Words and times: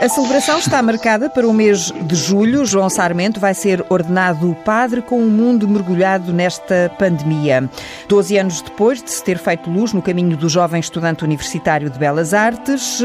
A 0.00 0.08
celebração 0.08 0.58
está 0.58 0.80
marcada 0.80 1.28
para 1.28 1.46
o 1.46 1.52
mês 1.52 1.92
de 1.92 2.14
julho. 2.14 2.64
João 2.64 2.88
Sarmento 2.88 3.38
vai 3.38 3.52
ser 3.52 3.84
ordenado 3.90 4.56
padre 4.64 5.02
com 5.02 5.18
o 5.18 5.28
mundo 5.28 5.68
mergulhado 5.68 6.32
nesta 6.32 6.90
pandemia. 6.98 7.68
Doze 8.08 8.38
anos 8.38 8.62
depois 8.62 9.02
de 9.02 9.10
se 9.10 9.22
ter 9.22 9.36
feito 9.36 9.68
luz 9.68 9.92
no 9.92 10.00
caminho 10.00 10.38
do 10.38 10.48
jovem 10.48 10.80
estudante 10.80 11.22
universitário 11.22 11.90
de 11.90 11.98
Belas 11.98 12.32
Artes, 12.32 13.02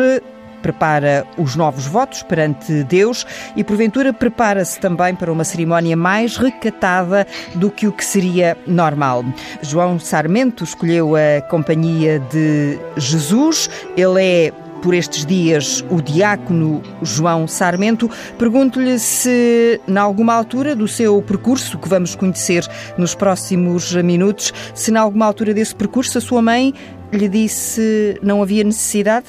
prepara 0.61 1.27
os 1.37 1.53
novos 1.57 1.85
votos 1.85 2.23
perante 2.23 2.81
Deus 2.85 3.27
e, 3.57 3.63
porventura, 3.63 4.13
prepara-se 4.13 4.79
também 4.79 5.13
para 5.13 5.33
uma 5.33 5.43
cerimónia 5.43 5.97
mais 5.97 6.37
recatada 6.37 7.27
do 7.55 7.69
que 7.69 7.87
o 7.87 7.91
que 7.91 8.05
seria 8.05 8.57
normal. 8.65 9.25
João 9.61 9.99
Sarmento 9.99 10.63
escolheu 10.63 11.13
a 11.17 11.41
companhia 11.49 12.19
de 12.31 12.79
Jesus. 12.95 13.69
Ele 13.97 14.23
é 14.23 14.53
por 14.85 14.93
estes 14.93 15.25
dias 15.25 15.83
o 15.89 15.99
diácono 15.99 16.83
João 17.01 17.47
Sarmento. 17.47 18.07
Pergunto-lhe 18.37 18.99
se, 18.99 19.81
na 19.87 20.01
alguma 20.01 20.35
altura 20.35 20.75
do 20.75 20.87
seu 20.87 21.23
percurso, 21.23 21.79
que 21.79 21.89
vamos 21.89 22.15
conhecer 22.15 22.63
nos 22.95 23.15
próximos 23.15 23.91
minutos, 23.95 24.53
se, 24.75 24.91
na 24.91 24.99
alguma 25.01 25.25
altura 25.25 25.55
desse 25.55 25.73
percurso, 25.73 26.19
a 26.19 26.21
sua 26.21 26.39
mãe 26.39 26.71
lhe 27.11 27.27
disse 27.27 28.19
não 28.21 28.43
havia 28.43 28.63
necessidade? 28.63 29.25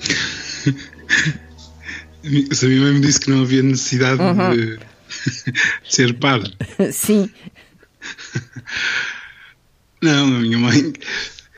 Se 2.52 2.64
a 2.64 2.68
minha 2.70 2.80
mãe 2.80 2.92
me 2.94 3.00
disse 3.00 3.20
que 3.20 3.30
não 3.30 3.42
havia 3.42 3.62
necessidade 3.62 4.22
uhum. 4.22 4.56
de, 4.56 4.78
de 5.52 5.94
ser 5.94 6.14
padre. 6.14 6.56
Sim. 6.90 7.28
Não, 10.00 10.24
a 10.24 10.40
minha 10.40 10.56
mãe 10.56 10.94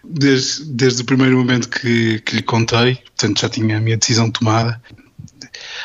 desde, 0.08 0.64
desde 0.64 1.02
o 1.02 1.04
primeiro 1.04 1.36
momento 1.36 1.68
que, 1.68 2.20
que 2.20 2.36
lhe 2.36 2.42
contei, 2.42 2.96
portanto 2.96 3.40
já 3.40 3.48
tinha 3.48 3.76
a 3.76 3.80
minha 3.80 3.96
decisão 3.96 4.30
tomada. 4.30 4.80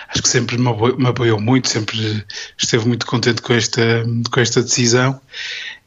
Acho 0.09 0.23
que 0.23 0.29
sempre 0.29 0.57
me 0.57 1.07
apoiou, 1.07 1.39
muito, 1.39 1.69
sempre 1.69 2.25
esteve 2.57 2.85
muito 2.87 3.05
contente 3.05 3.41
com 3.41 3.53
esta, 3.53 4.05
com 4.29 4.39
esta 4.39 4.61
decisão. 4.61 5.19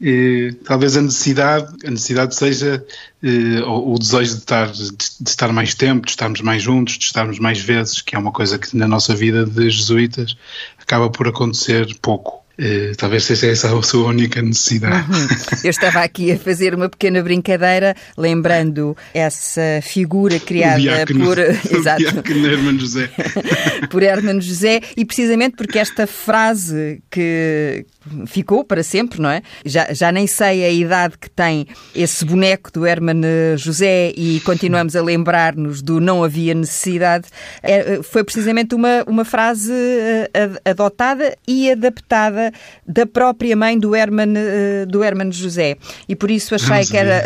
E, 0.01 0.57
talvez 0.65 0.97
a 0.97 1.03
necessidade, 1.03 1.75
a 1.87 1.91
necessidade 1.91 2.35
seja 2.35 2.85
eh, 3.23 3.61
o, 3.67 3.95
o, 3.95 3.99
desejo 3.99 4.33
de 4.33 4.39
estar, 4.39 4.71
de, 4.71 4.91
de, 4.91 5.31
estar 5.31 5.53
mais 5.53 5.75
tempo, 5.75 6.07
de 6.07 6.13
estarmos 6.13 6.41
mais 6.41 6.63
juntos, 6.63 6.99
de 6.99 7.05
estarmos 7.05 7.39
mais 7.39 7.61
vezes, 7.61 8.01
que 8.01 8.17
é 8.17 8.19
uma 8.19 8.33
coisa 8.33 8.59
que 8.59 8.75
na 8.77 8.89
nossa 8.89 9.15
vida 9.15 9.45
de 9.45 9.69
jesuítas 9.69 10.37
acaba 10.79 11.11
por 11.11 11.29
acontecer 11.29 11.87
pouco. 12.01 12.44
Uh, 12.59 12.95
talvez 12.97 13.25
seja 13.25 13.49
essa 13.49 13.77
a 13.77 13.83
sua 13.83 14.09
única 14.09 14.41
necessidade. 14.41 15.11
Uhum. 15.11 15.27
Eu 15.65 15.71
estava 15.71 16.01
aqui 16.01 16.31
a 16.31 16.39
fazer 16.39 16.75
uma 16.75 16.89
pequena 16.89 17.21
brincadeira, 17.21 17.97
lembrando 18.17 18.97
essa 19.13 19.81
figura 19.83 20.39
criada 20.39 20.81
diácono, 20.81 21.25
por 21.25 21.39
exato, 21.77 22.03
Hermano 22.05 22.79
José. 22.79 23.11
por 23.91 24.03
Hermano 24.03 24.41
José, 24.41 24.81
e 24.97 25.05
precisamente 25.05 25.57
porque 25.57 25.79
esta 25.79 26.07
frase 26.07 27.03
que 27.11 27.87
ficou 28.27 28.65
para 28.65 28.83
sempre, 28.83 29.21
não 29.21 29.31
é? 29.31 29.43
Já, 29.65 29.93
já 29.93 30.13
nem 30.13 30.27
sei 30.27 30.65
a 30.65 30.71
idade 30.71 31.19
que 31.19 31.31
tem 31.31 31.67
esse 31.95 32.25
boneco 32.25 32.71
do 32.71 32.87
Hermano 32.87 33.27
José 33.57 34.13
e 34.17 34.41
continuamos 34.41 34.95
a 34.95 35.03
lembrar-nos 35.03 35.83
do 35.83 36.01
não 36.01 36.23
havia 36.23 36.55
necessidade, 36.55 37.27
é, 37.63 38.03
foi 38.03 38.23
precisamente 38.23 38.75
uma, 38.75 39.03
uma 39.07 39.25
frase 39.25 39.73
eh, 39.73 40.31
adotada 40.65 41.37
e 41.49 41.71
adaptada 41.71 42.44
da 42.87 43.07
própria 43.07 43.57
mãe 43.57 43.79
do 43.79 43.95
Herman, 43.95 44.35
eh, 44.37 44.87
do 44.87 45.03
Herman 45.03 45.31
José. 45.33 45.77
E 46.09 46.17
por 46.17 46.31
isso 46.31 46.55
achei 46.55 46.85
que 46.85 46.97
era, 46.97 47.25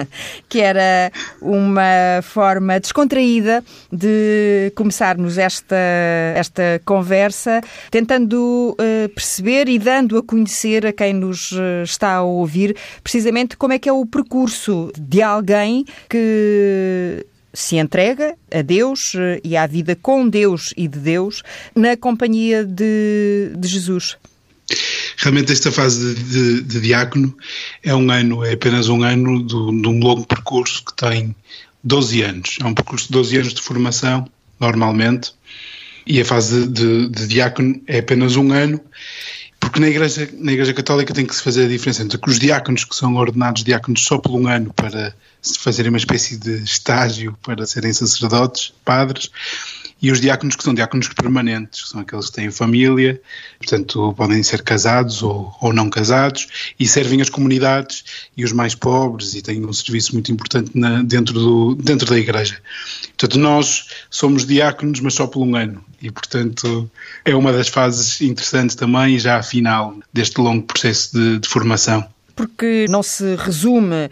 que 0.48 0.60
era 0.60 1.12
uma 1.40 2.20
forma 2.22 2.78
descontraída 2.78 3.64
de 3.92 4.72
começarmos 4.74 5.38
esta, 5.38 5.76
esta 6.34 6.80
conversa, 6.84 7.60
tentando 7.90 8.76
uh, 8.78 9.08
perceber 9.14 9.68
e 9.68 9.78
dando 9.78 10.18
a 10.18 10.22
conhecer 10.22 10.86
a 10.86 10.92
quem 10.92 11.12
nos 11.12 11.52
eh, 11.52 11.82
está 11.82 12.14
a 12.14 12.22
ouvir 12.22 12.76
precisamente 13.02 13.56
como 13.56 13.72
é 13.72 13.78
que 13.78 13.88
é 13.88 13.92
o 13.92 14.04
percurso 14.06 14.92
de 14.98 15.22
alguém 15.22 15.84
que 16.08 17.26
se 17.52 17.76
entrega 17.76 18.36
a 18.52 18.62
Deus 18.62 19.14
e 19.42 19.56
à 19.56 19.66
vida 19.66 19.96
com 19.96 20.28
Deus 20.28 20.72
e 20.76 20.86
de 20.86 20.98
Deus 20.98 21.42
na 21.74 21.96
companhia 21.96 22.64
de, 22.64 23.52
de 23.56 23.68
Jesus. 23.68 24.16
Realmente 25.20 25.52
esta 25.52 25.70
fase 25.70 26.14
de, 26.14 26.22
de, 26.24 26.62
de, 26.62 26.80
diácono 26.80 27.36
é 27.82 27.94
um 27.94 28.10
ano, 28.10 28.42
é 28.42 28.54
apenas 28.54 28.88
um 28.88 29.02
ano 29.02 29.42
do, 29.42 29.70
de 29.70 29.86
um 29.86 30.00
longo 30.00 30.26
percurso 30.26 30.82
que 30.82 30.94
tem 30.94 31.36
12 31.84 32.22
anos. 32.22 32.58
É 32.58 32.64
um 32.64 32.72
percurso 32.72 33.06
de 33.06 33.12
12 33.12 33.36
anos 33.36 33.54
de 33.54 33.60
formação, 33.60 34.26
normalmente, 34.58 35.32
e 36.06 36.20
a 36.20 36.24
fase 36.24 36.66
de, 36.66 37.08
de 37.08 37.26
diácono 37.26 37.80
é 37.86 37.98
apenas 37.98 38.36
um 38.36 38.50
ano, 38.50 38.80
porque 39.60 39.78
na 39.78 39.88
igreja, 39.88 40.26
na 40.38 40.52
igreja 40.52 40.72
Católica 40.72 41.12
tem 41.12 41.26
que 41.26 41.34
se 41.34 41.42
fazer 41.42 41.66
a 41.66 41.68
diferença 41.68 42.02
entre 42.02 42.18
os 42.26 42.38
diáconos 42.38 42.84
que 42.84 42.96
são 42.96 43.14
ordenados 43.14 43.62
diáconos 43.62 44.02
só 44.02 44.16
por 44.16 44.32
um 44.32 44.48
ano 44.48 44.72
para 44.72 45.14
fazerem 45.58 45.90
uma 45.90 45.98
espécie 45.98 46.38
de 46.38 46.64
estágio 46.64 47.36
para 47.42 47.66
serem 47.66 47.92
sacerdotes, 47.92 48.72
padres, 48.84 49.30
e 50.02 50.10
os 50.10 50.20
diáconos 50.20 50.56
que 50.56 50.64
são 50.64 50.74
diáconos 50.74 51.08
permanentes, 51.08 51.82
que 51.82 51.88
são 51.88 52.00
aqueles 52.00 52.26
que 52.26 52.32
têm 52.32 52.50
família, 52.50 53.20
portanto 53.58 54.14
podem 54.16 54.42
ser 54.42 54.62
casados 54.62 55.22
ou, 55.22 55.54
ou 55.60 55.72
não 55.72 55.90
casados, 55.90 56.72
e 56.78 56.86
servem 56.86 57.20
as 57.20 57.28
comunidades 57.28 58.04
e 58.36 58.44
os 58.44 58.52
mais 58.52 58.74
pobres 58.74 59.34
e 59.34 59.42
têm 59.42 59.64
um 59.64 59.72
serviço 59.72 60.12
muito 60.12 60.32
importante 60.32 60.70
na, 60.74 61.02
dentro, 61.02 61.34
do, 61.34 61.74
dentro 61.74 62.08
da 62.08 62.18
igreja. 62.18 62.58
Portanto, 63.16 63.38
nós 63.38 63.86
somos 64.10 64.46
diáconos, 64.46 65.00
mas 65.00 65.14
só 65.14 65.26
por 65.26 65.42
um 65.42 65.54
ano, 65.56 65.84
e 66.00 66.10
portanto 66.10 66.90
é 67.24 67.34
uma 67.34 67.52
das 67.52 67.68
fases 67.68 68.20
interessantes 68.20 68.74
também, 68.74 69.18
já 69.18 69.38
a 69.38 69.42
final 69.42 69.94
deste 70.12 70.40
longo 70.40 70.62
processo 70.66 71.12
de, 71.12 71.38
de 71.38 71.48
formação 71.48 72.06
porque 72.40 72.86
não 72.88 73.02
se 73.02 73.36
resume 73.36 74.08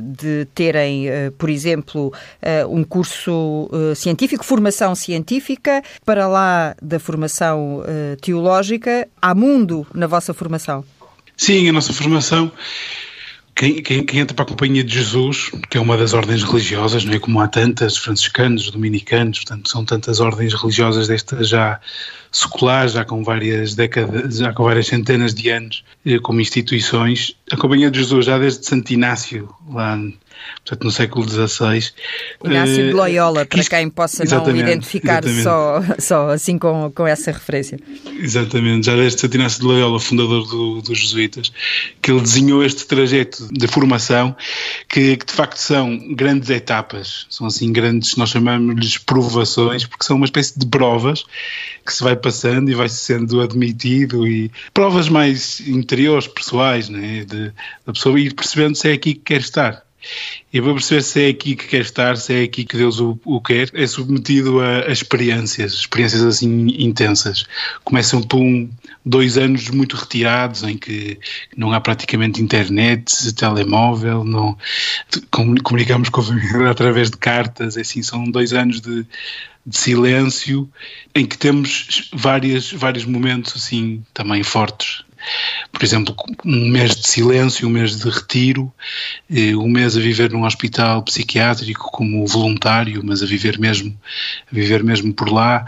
de 0.00 0.46
terem, 0.54 1.08
eh, 1.08 1.32
por 1.36 1.50
exemplo, 1.50 2.12
eh, 2.40 2.64
um 2.64 2.84
curso 2.84 3.68
eh, 3.72 3.96
científico, 3.96 4.44
formação 4.44 4.94
científica, 4.94 5.82
para 6.04 6.28
lá 6.28 6.76
da 6.80 7.00
formação 7.00 7.82
teológica, 8.22 9.08
há 9.20 9.34
mundo 9.34 9.84
na 9.92 10.06
vossa 10.06 10.32
formação? 10.32 10.84
Sim, 11.36 11.68
a 11.68 11.72
nossa 11.72 11.92
formação 11.92 12.52
quem, 13.58 13.82
quem, 13.82 14.04
quem, 14.04 14.20
entra 14.20 14.36
para 14.36 14.44
a 14.44 14.48
Companhia 14.48 14.84
de 14.84 14.94
Jesus, 14.94 15.50
que 15.68 15.76
é 15.76 15.80
uma 15.80 15.96
das 15.96 16.14
ordens 16.14 16.44
religiosas, 16.44 17.04
não 17.04 17.12
é? 17.12 17.18
Como 17.18 17.40
há 17.40 17.48
tantas, 17.48 17.96
franciscanos, 17.96 18.70
dominicanos, 18.70 19.38
portanto, 19.40 19.68
são 19.68 19.84
tantas 19.84 20.20
ordens 20.20 20.54
religiosas 20.54 21.08
destas 21.08 21.48
já 21.48 21.80
seculares, 22.30 22.92
já 22.92 23.04
com 23.04 23.24
várias 23.24 23.74
décadas, 23.74 24.36
já 24.36 24.52
com 24.52 24.62
várias 24.62 24.86
centenas 24.86 25.34
de 25.34 25.50
anos, 25.50 25.84
eh, 26.06 26.20
como 26.20 26.40
instituições. 26.40 27.34
A 27.50 27.56
Companhia 27.56 27.90
de 27.90 27.98
Jesus, 27.98 28.26
já 28.26 28.38
desde 28.38 28.64
Santo 28.64 28.92
Inácio, 28.92 29.52
lá 29.68 29.98
portanto 30.64 30.84
no 30.84 30.90
século 30.90 31.28
XVI. 31.28 31.92
Inácio 32.44 32.88
de 32.88 32.92
Loyola, 32.92 33.46
para 33.46 33.64
quem 33.64 33.90
possa 33.90 34.24
não 34.24 34.56
identificar 34.56 35.22
só, 35.42 35.82
só 35.98 36.30
assim 36.30 36.58
com, 36.58 36.90
com 36.94 37.06
essa 37.06 37.30
referência. 37.30 37.78
Exatamente, 38.18 38.86
já 38.86 38.96
desde 38.96 39.20
Santo 39.20 39.34
Inácio 39.36 39.60
de 39.60 39.66
Loyola, 39.66 40.00
fundador 40.00 40.46
do, 40.46 40.82
dos 40.82 40.98
jesuítas, 40.98 41.52
que 42.00 42.10
ele 42.10 42.20
desenhou 42.20 42.64
este 42.64 42.86
trajeto 42.86 43.48
de 43.50 43.66
formação 43.66 44.36
que, 44.88 45.16
que, 45.16 45.26
de 45.26 45.32
facto 45.32 45.58
são 45.58 46.14
grandes 46.14 46.50
etapas, 46.50 47.26
são 47.30 47.46
assim 47.46 47.72
grandes, 47.72 48.16
nós 48.16 48.30
chamamos-lhes 48.30 48.98
provações, 48.98 49.84
porque 49.86 50.04
são 50.04 50.16
uma 50.16 50.26
espécie 50.26 50.58
de 50.58 50.66
provas 50.66 51.24
que 51.84 51.92
se 51.92 52.02
vai 52.02 52.16
passando 52.16 52.70
e 52.70 52.74
vai 52.74 52.88
sendo 52.88 53.40
admitido 53.40 54.26
e 54.26 54.50
provas 54.74 55.08
mais 55.08 55.60
interiores, 55.60 56.26
pessoais, 56.26 56.88
né, 56.88 57.24
de, 57.24 57.52
da 57.86 57.92
pessoa 57.92 58.18
ir 58.18 58.34
percebendo 58.34 58.74
se 58.74 58.88
é 58.90 58.92
aqui 58.92 59.14
que 59.14 59.20
quer 59.20 59.40
estar. 59.40 59.87
E 60.52 60.60
para 60.62 60.72
perceber 60.72 61.02
se 61.02 61.26
é 61.26 61.28
aqui 61.28 61.54
que 61.54 61.66
quer 61.66 61.82
estar, 61.82 62.16
se 62.16 62.32
é 62.32 62.42
aqui 62.42 62.64
que 62.64 62.76
Deus 62.76 63.00
o, 63.00 63.18
o 63.24 63.40
quer, 63.40 63.70
é 63.74 63.86
submetido 63.86 64.60
a, 64.60 64.86
a, 64.86 64.92
experiências, 64.92 65.72
experiências 65.74 66.22
assim 66.22 66.68
intensas. 66.78 67.44
Começam 67.84 68.22
por 68.22 68.38
um, 68.38 68.68
dois 69.04 69.36
anos 69.36 69.68
muito 69.68 69.96
retirados, 69.96 70.62
em 70.62 70.76
que 70.76 71.18
não 71.56 71.72
há 71.72 71.80
praticamente 71.80 72.42
internet, 72.42 73.34
telemóvel, 73.34 74.24
não 74.24 74.56
comunicamos 75.62 76.08
com 76.08 76.20
a 76.20 76.24
família 76.24 76.70
através 76.70 77.10
de 77.10 77.16
cartas, 77.16 77.76
é 77.76 77.82
assim, 77.82 78.02
são 78.02 78.24
dois 78.24 78.52
anos 78.52 78.80
de, 78.80 79.06
de 79.66 79.78
silêncio, 79.78 80.70
em 81.14 81.26
que 81.26 81.36
temos 81.36 82.10
várias, 82.12 82.72
vários 82.72 83.04
momentos 83.04 83.54
assim 83.56 84.02
também 84.14 84.42
fortes 84.42 85.04
por 85.72 85.84
exemplo, 85.84 86.14
um 86.44 86.68
mês 86.68 86.94
de 86.96 87.06
silêncio, 87.06 87.68
um 87.68 87.70
mês 87.70 87.96
de 87.96 88.08
retiro, 88.08 88.72
eh, 89.30 89.54
um 89.56 89.68
mês 89.68 89.96
a 89.96 90.00
viver 90.00 90.32
num 90.32 90.44
hospital 90.44 91.02
psiquiátrico 91.02 91.90
como 91.92 92.26
voluntário, 92.26 93.02
mas 93.04 93.22
a 93.22 93.26
viver 93.26 93.58
mesmo, 93.58 93.98
a 94.50 94.54
viver 94.54 94.82
mesmo 94.82 95.12
por 95.12 95.30
lá, 95.30 95.66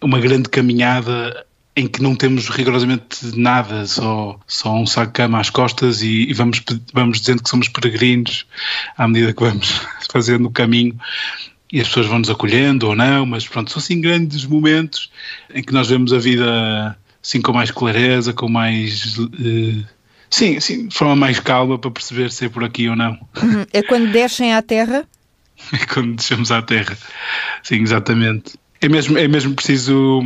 uma 0.00 0.18
grande 0.18 0.48
caminhada 0.48 1.46
em 1.76 1.86
que 1.86 2.02
não 2.02 2.14
temos 2.14 2.48
rigorosamente 2.48 3.38
nada, 3.38 3.86
só, 3.86 4.38
só 4.46 4.74
um 4.74 4.86
saco 4.86 5.08
de 5.08 5.12
cama 5.12 5.40
às 5.40 5.50
costas 5.50 6.02
e, 6.02 6.28
e, 6.28 6.34
vamos, 6.34 6.62
vamos 6.92 7.20
dizendo 7.20 7.42
que 7.42 7.48
somos 7.48 7.68
peregrinos 7.68 8.46
à 8.96 9.06
medida 9.06 9.32
que 9.32 9.42
vamos 9.42 9.80
fazendo 10.10 10.46
o 10.46 10.50
caminho. 10.50 10.98
E 11.72 11.80
as 11.80 11.86
pessoas 11.86 12.06
vão 12.06 12.18
nos 12.18 12.28
acolhendo 12.28 12.88
ou 12.88 12.96
não, 12.96 13.24
mas 13.24 13.46
pronto, 13.46 13.70
são 13.70 13.78
assim 13.78 14.00
grandes 14.00 14.44
momentos 14.44 15.10
em 15.54 15.62
que 15.62 15.72
nós 15.72 15.88
vemos 15.88 16.12
a 16.12 16.18
vida 16.18 16.98
assim 17.22 17.40
com 17.40 17.52
mais 17.52 17.70
clareza, 17.70 18.32
com 18.32 18.48
mais. 18.48 19.18
Uh, 19.18 19.84
sim, 20.28 20.56
assim, 20.56 20.88
de 20.88 20.94
forma 20.94 21.16
mais 21.16 21.40
calma 21.40 21.78
para 21.78 21.90
perceber 21.90 22.30
se 22.30 22.46
é 22.46 22.48
por 22.48 22.64
aqui 22.64 22.88
ou 22.88 22.96
não. 22.96 23.12
Uhum. 23.42 23.66
É 23.72 23.82
quando 23.82 24.10
descem 24.10 24.54
à 24.54 24.62
terra? 24.62 25.06
É 25.74 25.84
quando 25.84 26.16
descemos 26.16 26.50
à 26.50 26.62
terra. 26.62 26.96
Sim, 27.62 27.82
exatamente. 27.82 28.58
É 28.80 28.88
mesmo, 28.88 29.18
é 29.18 29.28
mesmo 29.28 29.54
preciso 29.54 30.22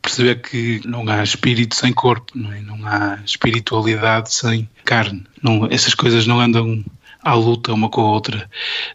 perceber 0.00 0.40
que 0.40 0.80
não 0.86 1.06
há 1.06 1.22
espírito 1.22 1.76
sem 1.76 1.92
corpo, 1.92 2.32
não, 2.34 2.50
é? 2.50 2.60
não 2.62 2.86
há 2.86 3.18
espiritualidade 3.24 4.32
sem 4.32 4.66
carne. 4.86 5.24
Não, 5.42 5.66
essas 5.70 5.94
coisas 5.94 6.26
não 6.26 6.40
andam 6.40 6.82
à 7.22 7.34
luta 7.34 7.72
uma 7.74 7.90
com 7.90 8.00
a 8.00 8.10
outra, 8.10 8.50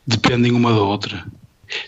dependem 0.07 0.51
uma 0.51 0.74
da 0.74 0.81
outra. 0.81 1.24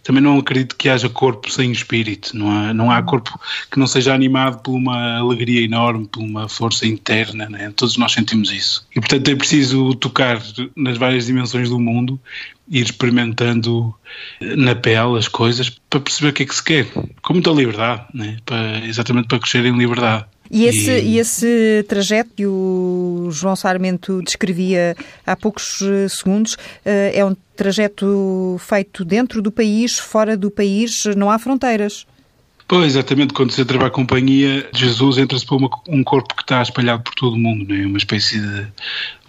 Também 0.03 0.21
não 0.21 0.37
acredito 0.37 0.75
que 0.75 0.89
haja 0.89 1.09
corpo 1.09 1.51
sem 1.51 1.71
espírito, 1.71 2.35
não 2.35 2.51
há, 2.51 2.73
não 2.73 2.91
há 2.91 3.01
corpo 3.01 3.39
que 3.71 3.79
não 3.79 3.87
seja 3.87 4.13
animado 4.13 4.61
por 4.61 4.73
uma 4.73 5.17
alegria 5.17 5.61
enorme, 5.61 6.07
por 6.07 6.21
uma 6.21 6.47
força 6.47 6.87
interna, 6.87 7.49
né? 7.49 7.71
todos 7.75 7.97
nós 7.97 8.13
sentimos 8.13 8.51
isso. 8.51 8.85
E 8.95 8.99
portanto 8.99 9.29
é 9.29 9.35
preciso 9.35 9.93
tocar 9.95 10.41
nas 10.75 10.97
várias 10.97 11.25
dimensões 11.25 11.69
do 11.69 11.79
mundo, 11.79 12.19
ir 12.69 12.83
experimentando 12.83 13.93
na 14.41 14.75
pele 14.75 15.17
as 15.17 15.27
coisas 15.27 15.69
para 15.89 15.99
perceber 15.99 16.29
o 16.29 16.33
que 16.33 16.43
é 16.43 16.45
que 16.45 16.55
se 16.55 16.63
quer, 16.63 16.87
com 17.21 17.33
muita 17.33 17.51
liberdade, 17.51 18.05
né? 18.13 18.37
para, 18.45 18.85
exatamente 18.85 19.27
para 19.27 19.39
crescer 19.39 19.65
em 19.65 19.77
liberdade. 19.77 20.25
E 20.49 20.65
esse, 20.65 20.91
e... 20.91 21.17
esse 21.17 21.85
trajeto 21.87 22.31
que 22.35 22.45
o 22.45 23.29
João 23.31 23.55
Sarmento 23.55 24.21
descrevia 24.21 24.95
há 25.25 25.35
poucos 25.35 25.81
eh, 25.81 26.07
segundos 26.07 26.57
eh, 26.83 27.13
é 27.15 27.25
um 27.25 27.35
trajeto 27.55 28.57
feito 28.59 29.03
dentro 29.03 29.41
do 29.41 29.51
país, 29.51 29.97
fora 29.97 30.35
do 30.37 30.51
país, 30.51 31.05
não 31.15 31.29
há 31.29 31.39
fronteiras. 31.39 32.05
Pois, 32.67 32.95
exatamente, 32.95 33.31
quando 33.31 33.51
se 33.51 33.61
entra 33.61 33.77
para 33.77 33.87
a 33.87 33.91
companhia, 33.91 34.67
Jesus 34.73 35.19
entra-se 35.19 35.45
para 35.45 35.55
uma, 35.55 35.69
um 35.87 36.03
corpo 36.03 36.33
que 36.35 36.41
está 36.41 36.63
espalhado 36.63 37.03
por 37.03 37.13
todo 37.13 37.33
o 37.33 37.37
mundo, 37.37 37.63
não 37.69 37.79
é? 37.79 37.85
Uma 37.85 37.99
espécie 37.99 38.39
de 38.39 38.67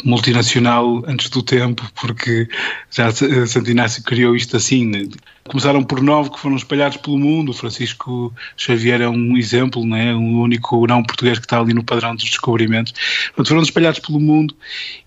multinacional 0.05 1.03
antes 1.07 1.29
do 1.29 1.43
tempo, 1.43 1.87
porque 2.01 2.49
já 2.91 3.13
Santo 3.13 3.71
Inácio 3.71 4.03
criou 4.03 4.35
isto 4.35 4.57
assim. 4.57 4.87
Né? 4.87 5.07
Começaram 5.45 5.85
por 5.85 6.03
nove 6.03 6.31
que 6.31 6.41
foram 6.41 6.57
espalhados 6.57 6.97
pelo 6.97 7.19
mundo. 7.19 7.53
Francisco 7.53 8.33
Xavier 8.57 9.03
é 9.03 9.09
um 9.09 9.37
exemplo, 9.37 9.85
não 9.85 9.97
é? 9.99 10.15
O 10.15 10.41
único 10.41 10.87
não 10.87 11.03
português 11.03 11.39
que 11.39 11.45
está 11.45 11.61
ali 11.61 11.75
no 11.75 11.85
padrão 11.85 12.15
dos 12.15 12.25
descobrimentos. 12.25 12.95
Portanto, 13.27 13.49
foram 13.49 13.63
espalhados 13.63 14.01
pelo 14.01 14.19
mundo 14.19 14.57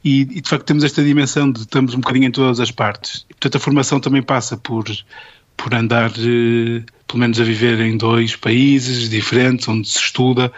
e, 0.04 0.22
e, 0.22 0.42
de 0.42 0.48
facto 0.48 0.66
temos 0.66 0.84
esta 0.84 1.04
dimensão 1.04 1.52
de 1.52 1.62
estamos 1.62 1.96
um 1.96 2.00
bocadinho 2.00 2.28
em 2.28 2.32
todas 2.32 2.60
as 2.60 2.70
partes. 2.70 3.26
E, 3.28 3.34
portanto, 3.34 3.56
a 3.56 3.60
formação 3.60 4.00
também 4.00 4.22
passa 4.22 4.56
por 4.56 4.86
por 5.62 5.76
andar, 5.76 6.12
eh, 6.12 6.82
pelo 7.06 7.20
menos 7.20 7.40
a 7.40 7.44
viver 7.44 7.80
em 7.82 7.98
dois 7.98 8.36
países 8.36 9.10
diferentes, 9.10 9.68
onde 9.68 9.88
se 9.88 10.00
estuda, 10.00 10.52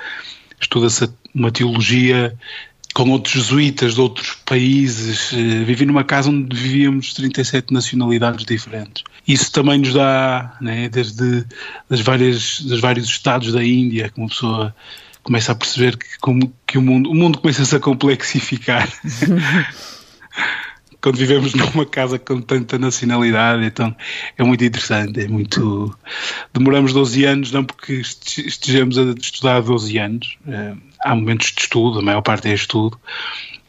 estuda-se 0.60 1.10
uma 1.34 1.52
teologia 1.52 2.38
com 2.94 3.10
outros 3.10 3.34
jesuítas 3.34 3.96
de 3.96 4.02
outros 4.02 4.38
países. 4.46 5.34
Eh, 5.34 5.64
vivi 5.64 5.86
numa 5.86 6.04
casa 6.04 6.30
onde 6.30 6.56
vivíamos 6.56 7.14
37 7.16 7.74
nacionalidades 7.74 8.46
diferentes. 8.46 9.04
Isso 9.28 9.52
também 9.52 9.80
nos 9.80 9.94
dá, 9.94 10.56
né, 10.62 10.88
desde 10.88 11.46
das 11.90 12.02
várias, 12.02 12.62
dos 12.62 12.80
vários 12.80 13.08
estados 13.08 13.52
da 13.52 13.64
Índia, 13.64 14.10
que 14.10 14.20
uma 14.20 14.30
pessoa 14.30 14.76
começa 15.24 15.52
a 15.52 15.56
perceber 15.56 15.98
que, 15.98 16.20
como, 16.20 16.54
que 16.68 16.78
o 16.78 16.82
mundo, 16.82 17.10
o 17.10 17.16
mundo 17.16 17.40
começa-se 17.40 17.76
a 17.76 17.80
complexificar. 17.80 18.88
quando 21.02 21.18
vivemos 21.18 21.54
numa 21.56 21.86
casa 21.86 22.20
com 22.20 22.40
tanta 22.42 22.78
nacionalidade, 22.78 23.66
então 23.66 23.96
é 24.38 24.44
muito 24.44 24.64
interessante, 24.64 25.22
é 25.22 25.28
muito... 25.28 25.96
Demoramos 26.54 26.94
12 26.94 27.26
anos, 27.26 27.52
não 27.52 27.64
porque 27.64 27.94
estejamos 27.94 28.98
a 28.98 29.04
estudar 29.20 29.62
12 29.62 29.98
anos, 29.98 30.38
eh, 30.48 30.74
há 31.02 31.16
momentos 31.16 31.52
de 31.52 31.62
estudo, 31.62 32.00
a 32.00 32.02
maior 32.02 32.22
parte 32.22 32.48
é 32.48 32.54
estudo, 32.54 33.00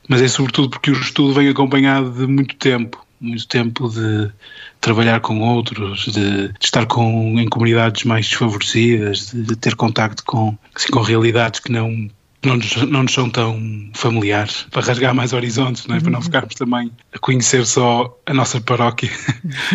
mas 0.08 0.20
é 0.20 0.28
sobretudo 0.28 0.70
porque 0.70 0.90
o 0.90 0.94
estudo 0.94 1.32
vem 1.32 1.48
acompanhado 1.48 2.10
de 2.10 2.26
muito 2.26 2.54
tempo, 2.56 3.04
muito 3.20 3.46
tempo 3.46 3.88
de 3.88 4.30
trabalhar 4.80 5.20
com 5.20 5.40
outros, 5.40 6.04
de, 6.06 6.48
de 6.48 6.54
estar 6.60 6.86
com, 6.86 7.38
em 7.38 7.48
comunidades 7.48 8.04
mais 8.04 8.28
desfavorecidas, 8.28 9.30
de, 9.30 9.42
de 9.42 9.56
ter 9.56 9.76
contacto 9.76 10.24
com, 10.24 10.56
assim, 10.74 10.90
com 10.90 11.00
realidades 11.00 11.60
que 11.60 11.70
não 11.70 12.10
não 12.44 12.56
nos, 12.56 12.76
não 12.88 13.02
nos 13.04 13.12
são 13.12 13.30
tão 13.30 13.60
familiares, 13.94 14.66
para 14.70 14.82
rasgar 14.82 15.14
mais 15.14 15.32
horizontes, 15.32 15.86
não 15.86 15.96
é? 15.96 16.00
para 16.00 16.10
não 16.10 16.18
uhum. 16.18 16.24
ficarmos 16.24 16.54
também 16.54 16.90
a 17.12 17.18
conhecer 17.18 17.64
só 17.64 18.18
a 18.26 18.34
nossa 18.34 18.60
paróquia. 18.60 19.10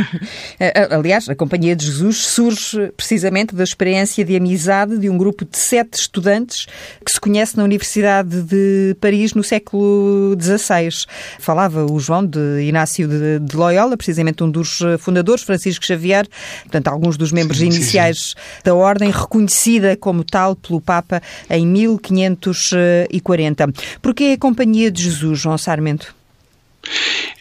Aliás, 0.92 1.30
a 1.30 1.36
Companhia 1.36 1.76
de 1.76 1.86
Jesus 1.86 2.18
surge 2.18 2.92
precisamente 2.98 3.56
da 3.56 3.64
experiência 3.64 4.24
de 4.26 4.36
amizade 4.36 4.98
de 4.98 5.10
um 5.10 5.18
grupo 5.18 5.46
de 5.46 5.58
sete 5.58 5.94
estudantes 5.94 6.66
que 7.06 7.12
se 7.12 7.20
conhece 7.20 7.56
na 7.56 7.64
Universidade 7.64 8.42
de 8.44 8.96
Paris 9.00 9.34
no 9.34 9.44
século 9.44 10.36
XVI. 10.40 11.06
Falava 11.40 11.86
o 11.86 12.00
João 12.00 12.26
de 12.26 12.62
Inácio 12.64 13.08
de, 13.08 13.40
de 13.40 13.56
Loyola, 13.56 13.96
precisamente 13.96 14.44
um 14.44 14.52
dos 14.52 14.80
fundadores, 15.00 15.44
Francisco 15.44 15.86
Xavier, 15.86 16.28
portanto, 16.64 16.88
alguns 16.90 17.16
dos 17.16 17.32
membros 17.32 17.60
sim, 17.60 17.68
iniciais 17.68 18.18
sim, 18.18 18.36
sim. 18.36 18.62
da 18.66 18.76
Ordem, 18.76 19.10
reconhecida 19.10 19.96
como 19.96 20.24
tal 20.26 20.56
pelo 20.56 20.82
Papa 20.82 21.22
em 21.50 21.66
1500 21.66 22.57
1940. 22.72 23.74
Porquê 24.02 24.34
a 24.36 24.38
Companhia 24.38 24.92
de 24.92 25.04
Jesus, 25.04 25.40
João 25.40 25.58
Sarmento? 25.58 26.16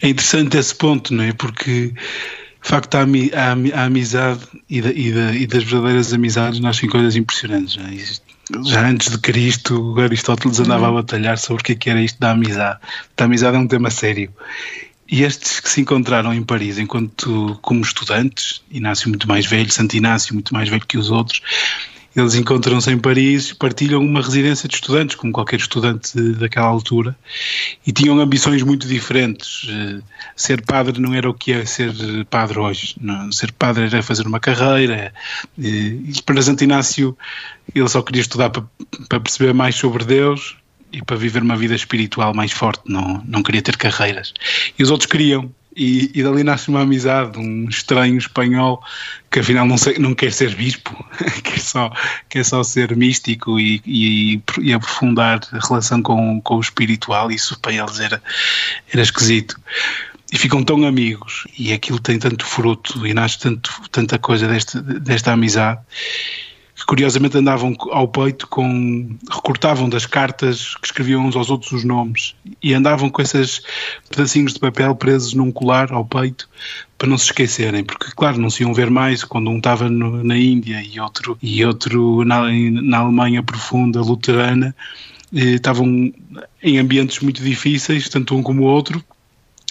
É 0.01 0.09
interessante 0.09 0.57
esse 0.57 0.75
ponto, 0.75 1.13
não 1.13 1.23
é? 1.23 1.33
Porque 1.33 1.93
de 2.67 2.69
facto, 2.69 2.95
a, 2.95 3.01
a, 3.01 3.81
a 3.81 3.85
amizade 3.85 4.41
e, 4.69 4.81
da, 4.81 4.89
e, 4.89 5.11
da, 5.11 5.33
e, 5.33 5.47
das 5.47 5.63
verdadeiras 5.63 6.11
amizades 6.11 6.59
nascem 6.59 6.89
coisas 6.89 7.15
impressionantes. 7.15 7.77
É? 7.77 8.61
Já 8.65 8.85
antes 8.85 9.09
de 9.09 9.17
Cristo, 9.19 9.97
Aristóteles 9.97 10.59
andava 10.59 10.89
uhum. 10.89 10.97
a 10.97 11.01
batalhar 11.01 11.37
sobre 11.37 11.61
o 11.61 11.63
que, 11.63 11.71
é 11.71 11.75
que 11.75 11.89
era 11.89 12.01
isto 12.01 12.19
da 12.19 12.31
amizade. 12.31 12.79
A 13.17 13.23
amizade 13.23 13.55
é 13.55 13.59
um 13.59 13.67
tema 13.67 13.89
sério. 13.89 14.33
E 15.09 15.23
estes 15.23 15.61
que 15.61 15.69
se 15.69 15.79
encontraram 15.79 16.33
em 16.33 16.43
Paris 16.43 16.77
enquanto 16.77 17.57
como 17.61 17.81
estudantes, 17.81 18.61
Inácio 18.69 19.07
muito 19.07 19.27
mais 19.27 19.45
velho, 19.45 19.71
Santo 19.71 19.95
Inácio 19.95 20.33
muito 20.33 20.53
mais 20.53 20.67
velho 20.67 20.85
que 20.85 20.97
os 20.97 21.09
outros, 21.09 21.41
eles 22.19 22.33
encontram-se 22.33 22.89
em 22.91 22.97
Paris, 22.97 23.53
partilham 23.53 24.01
uma 24.01 24.21
residência 24.21 24.67
de 24.67 24.73
estudantes, 24.73 25.15
como 25.15 25.31
qualquer 25.31 25.59
estudante 25.59 26.19
daquela 26.33 26.65
altura, 26.65 27.15
e 27.85 27.91
tinham 27.91 28.19
ambições 28.19 28.63
muito 28.63 28.87
diferentes. 28.87 29.67
Eh, 29.69 30.01
ser 30.35 30.61
padre 30.61 30.99
não 30.99 31.13
era 31.13 31.29
o 31.29 31.33
que 31.33 31.51
é 31.51 31.63
ser 31.63 31.93
padre 32.25 32.57
hoje. 32.57 32.95
Não, 32.99 33.31
ser 33.31 33.51
padre 33.51 33.85
era 33.85 34.01
fazer 34.01 34.25
uma 34.25 34.39
carreira. 34.39 35.13
Eh, 35.61 35.61
e 35.63 36.21
para 36.25 36.41
Santo 36.41 36.63
Inácio, 36.63 37.15
ele 37.75 37.87
só 37.87 38.01
queria 38.01 38.21
estudar 38.21 38.49
para, 38.49 38.63
para 39.07 39.19
perceber 39.19 39.53
mais 39.53 39.75
sobre 39.75 40.03
Deus 40.03 40.55
e 40.91 41.03
para 41.03 41.17
viver 41.17 41.43
uma 41.43 41.55
vida 41.55 41.75
espiritual 41.75 42.33
mais 42.33 42.51
forte, 42.51 42.81
não, 42.87 43.23
não 43.27 43.43
queria 43.43 43.61
ter 43.61 43.77
carreiras. 43.77 44.33
E 44.77 44.81
os 44.81 44.89
outros 44.89 45.09
queriam, 45.09 45.51
e, 45.77 46.11
e 46.13 46.23
dali 46.23 46.43
nasce 46.43 46.69
uma 46.69 46.81
amizade, 46.81 47.37
um 47.37 47.69
estranho 47.69 48.17
espanhol 48.17 48.83
que 49.29 49.39
afinal 49.39 49.67
não, 49.67 49.77
sei, 49.77 49.99
não 49.99 50.15
quer 50.15 50.33
ser 50.33 50.55
bispo, 50.55 51.05
quer 51.43 51.59
só, 51.59 51.91
quer 52.27 52.43
só 52.43 52.63
ser 52.63 52.95
místico 52.95 53.59
e, 53.59 53.81
e, 53.85 54.41
e, 54.59 54.73
aprofundar 54.73 55.39
a 55.51 55.59
relação 55.59 56.01
com, 56.01 56.41
com 56.41 56.55
o 56.55 56.61
espiritual, 56.61 57.29
isso 57.29 57.59
para 57.59 57.73
eles 57.73 57.99
era, 57.99 58.21
era 58.91 59.01
esquisito. 59.03 59.59
E 60.33 60.37
ficam 60.37 60.63
tão 60.63 60.83
amigos, 60.83 61.45
e 61.57 61.71
aquilo 61.71 61.99
tem 61.99 62.19
tanto 62.19 62.45
fruto, 62.45 63.05
e 63.05 63.13
nasce 63.13 63.39
tanto, 63.39 63.71
tanta 63.91 64.17
coisa 64.17 64.47
desta, 64.47 64.81
desta 64.81 65.31
amizade, 65.31 65.79
que 66.77 66.85
curiosamente 66.85 67.35
andavam 67.35 67.75
ao 67.89 68.07
peito 68.07 68.47
com. 68.47 69.17
recortavam 69.29 69.89
das 69.89 70.05
cartas 70.05 70.75
que 70.75 70.85
escreviam 70.85 71.25
uns 71.25 71.35
aos 71.35 71.49
outros 71.49 71.71
os 71.71 71.83
nomes 71.83 72.35
e 72.61 72.71
andavam 72.71 73.09
com 73.09 73.19
esses 73.19 73.63
pedacinhos 74.07 74.53
de 74.53 74.59
papel 74.59 74.95
presos 74.95 75.33
num 75.33 75.51
colar 75.51 75.91
ao 75.91 76.05
peito 76.05 76.47
para 76.95 77.09
não 77.09 77.17
se 77.17 77.25
esquecerem, 77.25 77.83
porque 77.83 78.11
claro, 78.15 78.37
não 78.37 78.49
se 78.51 78.61
iam 78.61 78.73
ver 78.73 78.91
mais 78.91 79.23
quando 79.23 79.49
um 79.49 79.57
estava 79.57 79.89
no, 79.89 80.23
na 80.23 80.37
Índia 80.37 80.83
e 80.83 80.99
outro, 80.99 81.37
e 81.41 81.65
outro 81.65 82.23
na, 82.23 82.43
na 82.51 82.97
Alemanha 82.99 83.41
profunda, 83.41 83.99
luterana, 84.01 84.75
eh, 85.35 85.55
estavam 85.55 86.13
em 86.61 86.77
ambientes 86.77 87.19
muito 87.19 87.41
difíceis, 87.43 88.07
tanto 88.07 88.35
um 88.35 88.43
como 88.43 88.63
o 88.63 88.65
outro, 88.65 89.03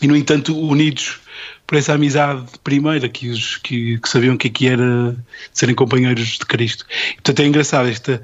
e 0.03 0.09
no 0.09 0.17
entanto 0.17 0.57
unidos 0.59 1.21
por 1.67 1.77
essa 1.77 1.95
amizade 1.95 2.47
primeira 2.63 3.09
que, 3.09 3.29
os, 3.29 3.57
que, 3.57 3.99
que 3.99 4.09
sabiam 4.09 4.37
que 4.37 4.49
aqui 4.49 4.69
era 4.69 5.17
serem 5.53 5.75
companheiros 5.75 6.39
de 6.39 6.47
Cristo. 6.47 6.87
Portanto, 7.15 7.41
é 7.41 7.47
engraçado 7.47 7.89
esta. 7.89 8.23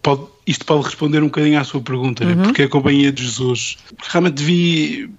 Pode, 0.00 0.22
isto 0.46 0.64
pode 0.64 0.84
responder 0.84 1.22
um 1.22 1.26
bocadinho 1.26 1.60
à 1.60 1.64
sua 1.64 1.80
pergunta, 1.80 2.24
né? 2.24 2.32
uhum. 2.32 2.38
né? 2.38 2.44
porque 2.44 2.62
a 2.62 2.68
Companhia 2.68 3.12
de 3.12 3.22
Jesus. 3.22 3.76
Realmente 4.08 4.42
vi, 4.42 5.10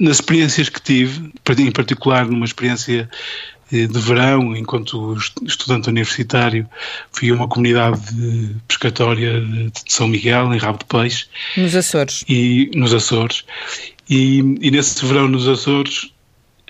nas 0.00 0.16
experiências 0.16 0.68
que 0.68 0.82
tive, 0.82 1.32
em 1.58 1.70
particular 1.70 2.26
numa 2.26 2.44
experiência 2.44 3.08
eh, 3.72 3.86
de 3.86 3.98
verão, 3.98 4.56
enquanto 4.56 5.16
estudante 5.46 5.88
universitário, 5.88 6.68
fui 7.12 7.30
a 7.30 7.34
uma 7.34 7.48
comunidade 7.48 8.02
pescatória 8.66 9.40
de 9.40 9.72
São 9.88 10.08
Miguel, 10.08 10.52
em 10.52 10.58
Rabo 10.58 10.78
de 10.78 10.84
Peixe. 10.86 11.26
Nos 11.56 11.74
Açores. 11.74 12.24
E, 12.28 12.70
nos 12.74 12.92
Açores. 12.92 13.44
E, 14.10 14.40
e 14.60 14.70
nesse 14.70 15.04
verão 15.06 15.28
nos 15.28 15.46
Açores 15.46 16.10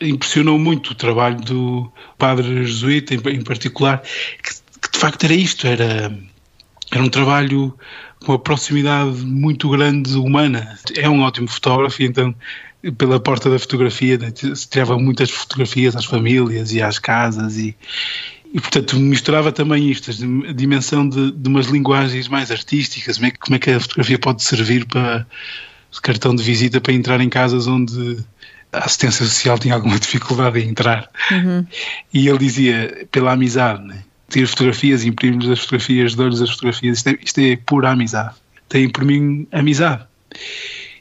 impressionou 0.01 0.59
muito 0.59 0.91
o 0.91 0.95
trabalho 0.95 1.41
do 1.41 1.93
padre 2.17 2.65
jesuíta, 2.65 3.15
em, 3.15 3.43
particular, 3.43 4.03
que, 4.43 4.55
que 4.81 4.93
de 4.93 4.99
facto 4.99 5.25
era 5.25 5.35
isto, 5.35 5.67
era, 5.67 6.17
era 6.91 7.03
um 7.03 7.09
trabalho 7.09 7.75
com 8.25 8.33
uma 8.33 8.39
proximidade 8.39 9.25
muito 9.25 9.69
grande 9.69 10.15
humana. 10.17 10.79
É 10.97 11.09
um 11.09 11.23
ótimo 11.23 11.49
fotógrafo, 11.49 12.03
então 12.03 12.35
pela 12.97 13.19
porta 13.19 13.51
da 13.51 13.59
fotografia 13.59 14.19
se 14.55 14.69
tirava 14.69 14.97
muitas 14.99 15.31
fotografias 15.31 15.97
às 15.97 16.05
famílias 16.05 16.73
e 16.73 16.81
às 16.81 16.99
casas 16.99 17.57
e, 17.57 17.77
e 18.53 18.61
portanto 18.61 18.97
misturava 18.97 19.51
também 19.51 19.91
isto, 19.91 20.11
a 20.49 20.53
dimensão 20.53 21.09
de, 21.09 21.33
de 21.33 21.49
umas 21.49 21.67
linguagens 21.67 22.29
mais 22.29 22.51
artísticas, 22.51 23.17
como 23.19 23.27
é, 23.27 23.31
como 23.33 23.57
é 23.57 23.59
que 23.59 23.71
a 23.71 23.81
fotografia 23.81 24.19
pode 24.19 24.45
servir 24.45 24.87
para 24.87 25.27
cartão 26.03 26.35
de 26.35 26.43
visita 26.43 26.81
para 26.81 26.93
entrar 26.93 27.21
em 27.21 27.29
casas 27.29 27.67
onde 27.67 28.19
a 28.73 28.85
assistência 28.85 29.25
social 29.25 29.59
tinha 29.59 29.75
alguma 29.75 29.99
dificuldade 30.01 30.61
em 30.61 30.69
entrar. 30.69 31.09
Uhum. 31.31 31.67
E 32.13 32.29
ele 32.29 32.39
dizia, 32.39 33.07
pela 33.11 33.33
amizade, 33.33 33.83
né? 33.87 34.03
fotografias, 34.47 35.05
imprimir 35.05 35.51
as 35.51 35.61
fotografias, 35.61 36.15
dou-lhes 36.15 36.41
as 36.41 36.51
fotografias, 36.51 36.99
isto 36.99 37.09
é, 37.09 37.19
isto 37.23 37.41
é 37.41 37.57
pura 37.57 37.91
amizade. 37.91 38.35
Tem 38.69 38.89
por 38.89 39.05
mim 39.05 39.47
amizade. 39.51 40.05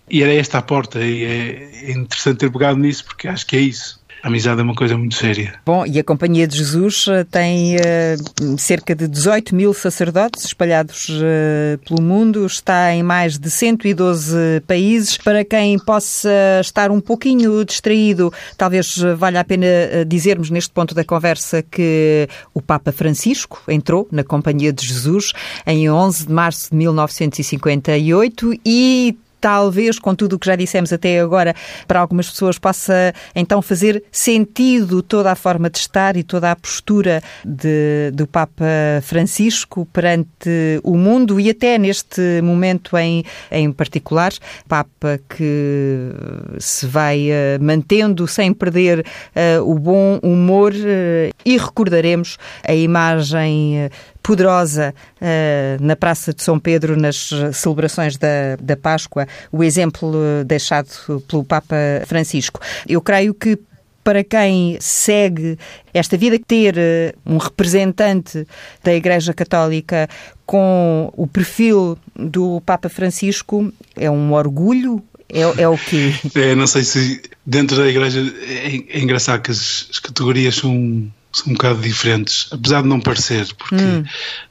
E 0.10 0.24
era 0.24 0.34
esta 0.34 0.60
a 0.60 0.62
porta, 0.62 1.02
e 1.02 1.26
é 1.26 1.92
interessante 1.92 2.40
ter 2.40 2.52
pegado 2.52 2.80
nisso 2.80 3.04
porque 3.04 3.28
acho 3.28 3.46
que 3.46 3.58
é 3.58 3.60
isso. 3.60 4.00
A 4.24 4.28
amizade 4.28 4.60
é 4.60 4.64
uma 4.64 4.74
coisa 4.74 4.98
muito 4.98 5.16
séria. 5.16 5.54
Bom, 5.66 5.86
e 5.86 6.00
a 6.00 6.04
Companhia 6.04 6.48
de 6.48 6.58
Jesus 6.58 7.06
eh, 7.08 7.24
tem 7.24 7.76
uh, 7.76 8.58
cerca 8.58 8.96
de 8.96 9.08
18 9.08 9.54
mil 9.54 9.74
sacerdotes 9.74 10.44
espalhados 10.46 11.08
uh, 11.10 11.78
pelo 11.86 12.02
mundo, 12.02 12.46
está 12.46 12.94
em 12.94 13.04
mais 13.04 13.38
de 13.38 13.50
112 13.50 14.62
países. 14.66 15.18
Para 15.18 15.46
quem 15.46 15.78
possa 15.78 16.30
estar 16.62 16.90
um 16.90 17.00
pouquinho 17.00 17.64
distraído, 17.64 18.34
talvez 18.58 18.98
valha 19.18 19.40
a 19.40 19.44
pena 19.44 19.68
dizermos 20.08 20.50
neste 20.50 20.72
ponto 20.72 20.96
da 20.96 21.04
conversa 21.04 21.62
que 21.62 22.28
o 22.54 22.62
Papa 22.62 22.92
Francisco 22.92 23.62
entrou 23.68 24.08
na 24.12 24.24
Companhia 24.24 24.74
de 24.74 24.86
Jesus 24.86 25.32
em 25.66 25.90
11 25.90 26.28
de 26.28 26.34
março 26.34 26.72
de 26.72 26.76
1958 26.76 28.60
e 28.66 29.16
talvez 29.40 30.00
com 30.00 30.16
tudo 30.16 30.34
o 30.34 30.40
que 30.40 30.48
já 30.48 30.56
dissemos 30.56 30.92
até 30.92 31.20
agora, 31.20 31.56
para 31.88 32.00
algumas 32.00 32.30
pessoas 32.30 32.58
possa 32.58 33.14
então 33.36 33.62
fazer 33.62 34.04
sentido 34.12 35.02
toda 35.02 35.32
a 35.32 35.36
forma 35.36 35.70
de 35.70 35.78
estar 35.78 36.18
e 36.18 36.24
toda 36.24 36.52
a 36.52 36.56
postura 36.56 37.22
de, 37.44 38.12
do 38.14 38.28
Papa 38.28 38.66
Francisco 39.02 39.88
perante 39.92 40.82
o 40.84 40.98
mundo 40.98 41.40
e 41.40 41.50
até 41.50 41.78
neste 41.78 42.42
momento 42.42 42.98
em, 42.98 43.24
em 43.52 43.72
particular, 43.72 44.34
Papa 44.68 45.20
que 45.30 46.12
se 46.60 46.86
vai 46.86 47.30
uh, 47.30 47.64
mantendo 47.64 48.28
sem 48.28 48.54
perder 48.54 49.00
uh, 49.00 49.70
o 49.70 49.78
bom 49.78 50.20
humor 50.22 50.74
uh, 50.74 51.34
e 51.46 51.58
recordaremos 51.58 52.38
a 52.64 52.74
imagem 52.74 53.90
poderosa 54.22 54.94
uh, 55.22 55.84
na 55.84 55.96
Praça 55.96 56.34
de 56.34 56.44
São 56.44 56.60
Pedro 56.60 56.98
nas 56.98 57.30
celebrações 57.54 58.18
da, 58.18 58.56
da 58.60 58.76
Páscoa, 58.76 59.28
o 59.52 59.64
exemplo 59.64 60.14
deixado 60.46 60.90
pelo 61.28 61.44
Papa 61.44 61.76
Francisco. 62.06 62.60
Eu 62.88 63.02
creio 63.02 63.34
que 63.34 63.60
para 64.08 64.24
quem 64.24 64.78
segue 64.80 65.60
esta 65.94 66.16
vida, 66.16 66.40
ter 66.40 66.78
eh, 66.78 67.14
um 67.26 67.36
representante 67.36 68.48
da 68.82 68.94
Igreja 68.94 69.34
Católica 69.34 70.08
com 70.46 71.12
o 71.18 71.28
perfil 71.28 71.98
do 72.16 72.62
Papa 72.62 72.88
Francisco 72.88 73.70
é 73.98 74.10
um 74.10 74.32
orgulho. 74.32 75.04
É, 75.28 75.42
é 75.42 75.68
o 75.68 75.78
quê? 75.78 76.14
É, 76.36 76.56
não 76.56 76.66
sei 76.68 76.86
se 76.86 77.22
dentro 77.46 77.76
da 77.76 77.86
Igreja 77.86 78.22
é, 78.44 78.98
é 78.98 79.00
engraçado 79.02 79.42
que 79.42 79.52
as, 79.52 79.90
as 79.92 80.00
categorias 80.00 80.56
são 80.56 81.12
são 81.32 81.52
um 81.52 81.54
bocado 81.54 81.82
diferentes, 81.82 82.48
apesar 82.52 82.82
de 82.82 82.88
não 82.88 83.00
parecer, 83.00 83.48
porque 83.56 83.76
hum. 83.76 84.04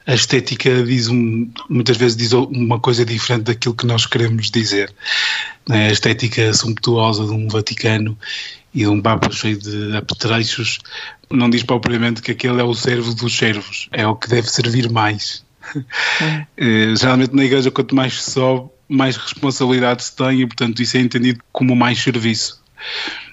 a 0.05 0.13
estética 0.13 0.83
diz 0.83 1.07
um, 1.09 1.49
muitas 1.69 1.97
vezes 1.97 2.15
diz 2.15 2.33
uma 2.33 2.79
coisa 2.79 3.03
diferente 3.05 3.43
daquilo 3.43 3.75
que 3.75 3.85
nós 3.85 4.05
queremos 4.05 4.49
dizer. 4.49 4.93
A 5.69 5.91
estética 5.91 6.53
sumptuosa 6.53 7.25
de 7.25 7.31
um 7.31 7.47
Vaticano 7.47 8.17
e 8.73 8.79
de 8.79 8.87
um 8.87 9.01
Papa 9.01 9.31
cheio 9.31 9.57
de 9.57 9.97
apetrechos 9.97 10.79
não 11.29 11.49
diz 11.49 11.63
propriamente 11.63 12.21
que 12.21 12.31
aquele 12.31 12.61
é 12.61 12.63
o 12.63 12.73
servo 12.73 13.13
dos 13.13 13.35
servos, 13.35 13.89
é 13.91 14.07
o 14.07 14.15
que 14.15 14.29
deve 14.29 14.49
servir 14.49 14.89
mais. 14.89 15.43
Hum. 15.75 15.83
Eh, 16.57 16.95
geralmente 16.95 17.35
na 17.35 17.43
igreja, 17.43 17.69
quanto 17.69 17.93
mais 17.93 18.23
se 18.23 18.31
sobe, 18.31 18.69
mais 18.87 19.17
responsabilidade 19.17 20.03
se 20.03 20.15
tem 20.15 20.41
e, 20.41 20.47
portanto, 20.47 20.81
isso 20.81 20.97
é 20.97 21.01
entendido 21.01 21.43
como 21.51 21.75
mais 21.75 21.99
serviço. 21.99 22.63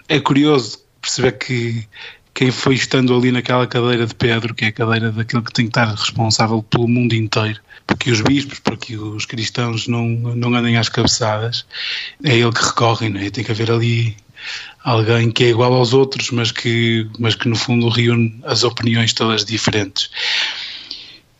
É 0.08 0.18
curioso 0.20 0.80
perceber 1.00 1.32
que 1.32 1.86
quem 2.34 2.50
foi 2.50 2.74
estando 2.74 3.16
ali 3.16 3.30
naquela 3.30 3.66
cadeira 3.66 4.06
de 4.06 4.14
Pedro, 4.14 4.54
que 4.54 4.64
é 4.64 4.68
a 4.68 4.72
cadeira 4.72 5.12
daquele 5.12 5.42
que 5.42 5.52
tem 5.52 5.66
que 5.66 5.70
estar 5.70 5.86
responsável 5.86 6.62
pelo 6.64 6.88
mundo 6.88 7.14
inteiro, 7.14 7.60
porque 7.86 8.10
os 8.10 8.20
bispos, 8.20 8.58
porque 8.58 8.96
os 8.96 9.24
cristãos 9.24 9.86
não, 9.86 10.08
não 10.08 10.54
andem 10.54 10.76
às 10.76 10.88
cabeçadas, 10.88 11.64
é 12.24 12.36
ele 12.36 12.52
que 12.52 12.64
recorre, 12.64 13.08
não 13.08 13.20
é? 13.20 13.30
Tem 13.30 13.44
que 13.44 13.52
haver 13.52 13.70
ali 13.70 14.16
alguém 14.82 15.30
que 15.30 15.44
é 15.44 15.48
igual 15.50 15.72
aos 15.72 15.94
outros, 15.94 16.30
mas 16.32 16.50
que, 16.50 17.08
mas 17.18 17.36
que 17.36 17.48
no 17.48 17.56
fundo 17.56 17.88
reúne 17.88 18.38
as 18.44 18.64
opiniões 18.64 19.12
todas 19.12 19.44
diferentes 19.44 20.10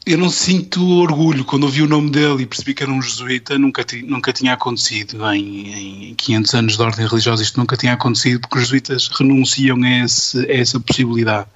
eu 0.07 0.19
não 0.19 0.29
sinto 0.29 0.87
orgulho 0.99 1.45
quando 1.45 1.65
ouvi 1.65 1.81
o 1.81 1.89
nome 1.89 2.11
dele 2.11 2.43
e 2.43 2.47
percebi 2.47 2.75
que 2.75 2.83
era 2.83 2.93
um 2.93 3.01
jesuíta, 3.01 3.59
nunca, 3.59 3.85
nunca 4.05 4.33
tinha 4.33 4.53
acontecido 4.53 5.25
em, 5.33 6.11
em 6.11 6.15
500 6.15 6.55
anos 6.55 6.77
de 6.77 6.83
ordem 6.83 7.07
religiosa, 7.07 7.43
isto 7.43 7.59
nunca 7.59 7.77
tinha 7.77 7.95
acontecido 7.95 8.41
porque 8.41 8.59
os 8.59 8.65
jesuítas 8.65 9.09
renunciam 9.09 9.83
a, 9.83 10.05
esse, 10.05 10.39
a 10.41 10.55
essa 10.55 10.79
possibilidade. 10.79 11.49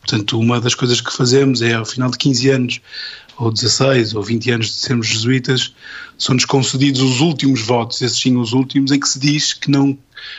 Portanto, 0.00 0.38
uma 0.38 0.60
das 0.60 0.74
coisas 0.74 1.00
que 1.00 1.12
fazemos 1.12 1.62
é, 1.62 1.74
ao 1.74 1.84
final 1.84 2.10
de 2.10 2.18
15 2.18 2.50
anos, 2.50 2.80
ou 3.38 3.50
16 3.50 4.14
ou 4.14 4.22
20 4.22 4.50
anos 4.50 4.66
de 4.66 4.72
sermos 4.72 5.06
jesuítas, 5.06 5.72
são-nos 6.18 6.44
concedidos 6.44 7.00
os 7.00 7.20
últimos 7.20 7.62
votos, 7.62 8.02
esses 8.02 8.18
sim 8.18 8.36
os 8.36 8.52
últimos, 8.52 8.90
em 8.90 8.98
que 8.98 9.08
se 9.08 9.18
diz 9.18 9.52
que 9.52 9.70
não 9.70 9.96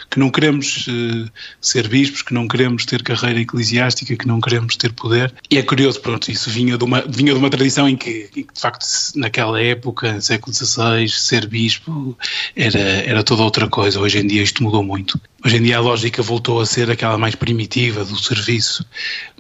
que 0.10 0.20
não 0.20 0.30
queremos 0.30 0.88
uh, 0.88 1.30
ser 1.62 1.88
bispos, 1.88 2.22
que 2.22 2.34
não 2.34 2.48
queremos 2.48 2.86
ter 2.86 3.04
carreira 3.04 3.40
eclesiástica, 3.40 4.16
que 4.16 4.28
não 4.28 4.40
queremos 4.40 4.76
ter 4.76 4.92
poder. 4.94 5.34
E 5.50 5.58
é 5.58 5.64
curioso, 5.64 6.00
pronto, 6.02 6.30
isso 6.30 6.50
vinha 6.50 6.78
de 6.78 6.84
uma, 6.84 7.02
vinha 7.02 7.34
de 7.34 7.40
uma 7.40 7.50
tradição 7.50 7.88
em 7.88 7.96
que, 7.96 8.30
em 8.36 8.44
que 8.44 8.54
de 8.54 8.60
facto, 8.60 8.86
naquela 9.16 9.62
época, 9.62 10.20
século 10.22 10.54
XVI, 10.54 11.08
ser 11.10 11.48
bispo 11.48 12.18
era, 12.56 12.80
era 12.80 13.24
toda 13.24 13.44
outra 13.44 13.68
coisa. 13.68 14.00
Hoje 14.00 14.20
em 14.20 14.28
dia 14.28 14.42
isto 14.42 14.64
mudou 14.64 14.84
muito. 14.84 15.20
Hoje 15.46 15.58
em 15.58 15.64
dia 15.64 15.78
a 15.78 15.82
lógica 15.82 16.22
voltou 16.22 16.60
a 16.60 16.66
ser 16.66 16.90
aquela 16.90 17.18
mais 17.18 17.36
primitiva 17.36 18.04
do 18.04 18.18
serviço. 18.18 18.86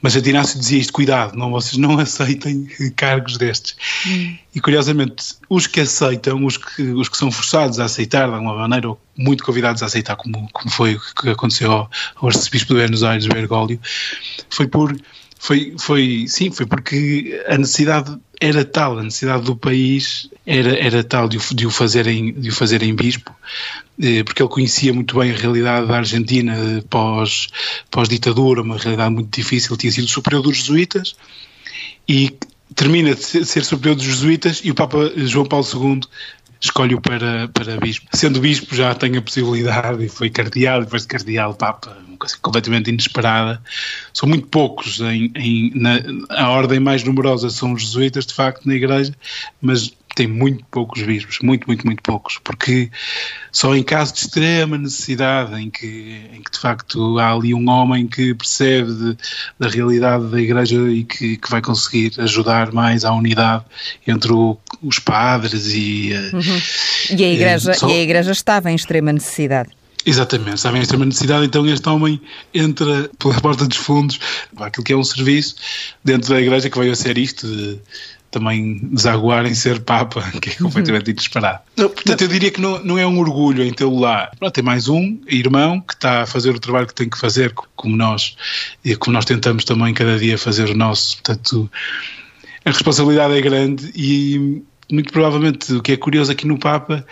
Mas 0.01 0.13
Santinácio 0.13 0.59
dizia 0.59 0.79
isto, 0.79 0.93
cuidado, 0.93 1.35
não, 1.35 1.49
vocês 1.51 1.77
não 1.77 1.97
aceitem 1.99 2.67
cargos 2.95 3.37
destes. 3.37 3.75
Hum. 4.05 4.37
E 4.55 4.61
curiosamente, 4.61 5.35
os 5.49 5.67
que 5.67 5.81
aceitam, 5.81 6.45
os 6.45 6.55
que, 6.55 6.81
os 6.81 7.09
que 7.09 7.17
são 7.17 7.29
forçados 7.29 7.77
a 7.77 7.83
aceitar 7.85 8.29
de 8.29 8.35
alguma 8.35 8.55
maneira, 8.55 8.87
ou 8.87 9.01
muito 9.17 9.43
convidados 9.43 9.83
a 9.83 9.85
aceitar, 9.85 10.15
como, 10.15 10.47
como 10.53 10.69
foi 10.71 10.95
o 10.95 11.01
que 11.01 11.29
aconteceu 11.29 11.71
ao, 11.71 11.89
arcebispo 12.23 12.69
de 12.69 12.79
Buenos 12.79 13.03
Aires, 13.03 13.27
Bergoglio, 13.27 13.79
foi 14.49 14.67
por 14.67 14.95
foi, 15.37 15.75
foi, 15.77 16.25
sim, 16.27 16.49
foi 16.49 16.65
porque 16.65 17.43
a 17.47 17.57
necessidade 17.57 18.17
era 18.41 18.65
tal, 18.65 18.97
a 18.97 19.03
necessidade 19.03 19.43
do 19.43 19.55
país 19.55 20.27
era, 20.45 20.75
era 20.79 21.03
tal 21.03 21.27
de 21.27 21.37
o, 21.37 21.41
de 21.53 21.67
o, 21.67 21.69
fazerem, 21.69 22.33
de 22.33 22.49
o 22.49 22.53
fazerem 22.53 22.95
bispo, 22.95 23.35
eh, 24.01 24.23
porque 24.23 24.41
ele 24.41 24.49
conhecia 24.49 24.93
muito 24.93 25.19
bem 25.19 25.31
a 25.31 25.35
realidade 25.35 25.87
da 25.87 25.97
Argentina 25.97 26.55
pós, 26.89 27.49
pós-ditadura, 27.91 28.61
uma 28.61 28.77
realidade 28.77 29.13
muito 29.13 29.35
difícil, 29.35 29.77
tinha 29.77 29.91
sido 29.91 30.07
superior 30.07 30.41
dos 30.41 30.57
jesuítas, 30.57 31.15
e 32.07 32.35
termina 32.73 33.13
de 33.13 33.45
ser 33.45 33.63
superior 33.63 33.95
dos 33.95 34.05
jesuítas 34.05 34.61
e 34.63 34.71
o 34.71 34.75
Papa 34.75 35.11
João 35.17 35.45
Paulo 35.45 35.65
II 35.65 36.01
escolhe-o 36.59 36.99
para, 36.99 37.47
para 37.49 37.77
bispo. 37.77 38.07
Sendo 38.13 38.39
bispo 38.39 38.75
já 38.75 38.93
tem 38.95 39.15
a 39.17 39.21
possibilidade, 39.21 40.03
e 40.03 40.09
foi 40.09 40.29
cardeal, 40.29 40.81
depois 40.81 41.03
de 41.03 41.07
cardeal, 41.07 41.53
papa, 41.53 41.97
uma 42.07 42.17
coisa 42.17 42.35
completamente 42.41 42.89
inesperada. 42.89 43.61
São 44.13 44.27
muito 44.27 44.47
poucos, 44.47 44.99
em, 45.01 45.31
em 45.35 45.71
na, 45.75 45.99
a 46.29 46.49
ordem 46.49 46.79
mais 46.79 47.03
numerosa 47.03 47.49
são 47.49 47.73
os 47.73 47.83
jesuítas, 47.83 48.25
de 48.25 48.33
facto, 48.33 48.65
na 48.65 48.73
igreja, 48.73 49.13
mas 49.61 49.93
tem 50.15 50.27
muito 50.27 50.63
poucos 50.71 51.01
bispos, 51.03 51.39
muito, 51.43 51.67
muito, 51.67 51.85
muito 51.85 52.01
poucos, 52.01 52.39
porque 52.41 52.89
só 53.51 53.75
em 53.75 53.83
caso 53.83 54.13
de 54.13 54.19
extrema 54.21 54.77
necessidade, 54.77 55.61
em 55.61 55.69
que, 55.69 56.21
em 56.33 56.41
que 56.41 56.51
de 56.51 56.57
facto 56.57 57.19
há 57.19 57.33
ali 57.33 57.53
um 57.53 57.69
homem 57.69 58.07
que 58.07 58.33
percebe 58.33 58.93
de, 58.93 59.17
da 59.59 59.67
realidade 59.67 60.25
da 60.27 60.41
Igreja 60.41 60.79
e 60.89 61.03
que, 61.03 61.37
que, 61.37 61.51
vai 61.51 61.61
conseguir 61.61 62.13
ajudar 62.17 62.71
mais 62.71 63.03
à 63.03 63.13
unidade 63.13 63.65
entre 64.07 64.31
o, 64.31 64.57
os 64.81 64.99
padres 64.99 65.67
e. 65.67 66.13
Eh, 66.13 66.31
uhum. 66.33 66.61
E, 67.17 67.23
a 67.23 67.33
igreja, 67.33 67.71
e, 67.71 67.75
só... 67.75 67.89
e 67.89 67.91
a 67.91 68.01
Igreja 68.01 68.31
estava 68.31 68.71
em 68.71 68.75
extrema 68.75 69.11
necessidade. 69.11 69.69
Exatamente, 70.05 70.59
sabem 70.59 70.83
extrema 70.83 71.03
necessidade, 71.03 71.47
então 71.47 71.65
este 71.65 71.89
homem 71.89 72.21
entra 72.53 73.09
pela 73.17 73.41
porta 73.41 73.65
dos 73.65 73.77
fundos, 73.77 74.19
aquilo 74.57 74.83
que 74.83 74.93
é 74.93 74.95
um 74.95 75.03
serviço 75.03 75.55
dentro 76.03 76.29
da 76.29 76.39
igreja 76.39 76.69
que 76.69 76.77
veio 76.77 76.91
a 76.91 76.95
ser 76.95 77.17
isto, 77.17 77.47
de 77.47 77.79
também 78.35 78.79
desaguar 78.91 79.45
em 79.45 79.53
ser 79.53 79.79
Papa, 79.79 80.21
que 80.41 80.49
é 80.49 80.55
completamente 80.55 81.13
disparado. 81.13 81.59
Não, 81.77 81.89
portanto, 81.89 82.21
eu 82.21 82.27
diria 82.27 82.51
que 82.51 82.59
não, 82.59 82.83
não 82.83 82.99
é 82.99 83.07
um 83.07 83.17
orgulho 83.17 83.63
em 83.63 83.71
tê-lo 83.71 83.97
lá. 83.97 84.29
Pronto, 84.37 84.53
tem 84.53 84.63
mais 84.63 84.89
um 84.89 85.17
irmão 85.27 85.79
que 85.79 85.93
está 85.93 86.23
a 86.23 86.25
fazer 86.25 86.51
o 86.51 86.59
trabalho 86.59 86.85
que 86.85 86.93
tem 86.93 87.09
que 87.09 87.17
fazer, 87.17 87.53
como 87.75 87.95
nós, 87.95 88.35
e 88.83 88.95
como 88.95 89.13
nós 89.13 89.23
tentamos 89.23 89.63
também 89.63 89.93
cada 89.93 90.19
dia 90.19 90.37
fazer 90.37 90.69
o 90.69 90.75
nosso. 90.75 91.15
Portanto, 91.15 91.71
a 92.65 92.69
responsabilidade 92.71 93.37
é 93.37 93.41
grande 93.41 93.91
e 93.95 94.61
muito 94.91 95.13
provavelmente 95.13 95.73
o 95.73 95.81
que 95.81 95.93
é 95.93 95.97
curioso 95.97 96.31
aqui 96.31 96.45
no 96.45 96.59
Papa 96.59 97.05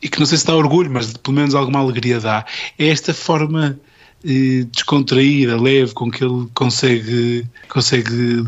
e 0.00 0.08
que 0.08 0.18
não 0.18 0.26
sei 0.26 0.38
se 0.38 0.46
dá 0.46 0.56
orgulho, 0.56 0.90
mas 0.90 1.12
pelo 1.12 1.36
menos 1.36 1.54
alguma 1.54 1.80
alegria 1.80 2.18
dá, 2.18 2.44
é 2.78 2.88
esta 2.88 3.12
forma 3.12 3.78
eh, 4.24 4.64
descontraída, 4.72 5.60
leve, 5.60 5.92
com 5.92 6.10
que 6.10 6.24
ele 6.24 6.48
consegue, 6.54 7.46
consegue 7.68 8.44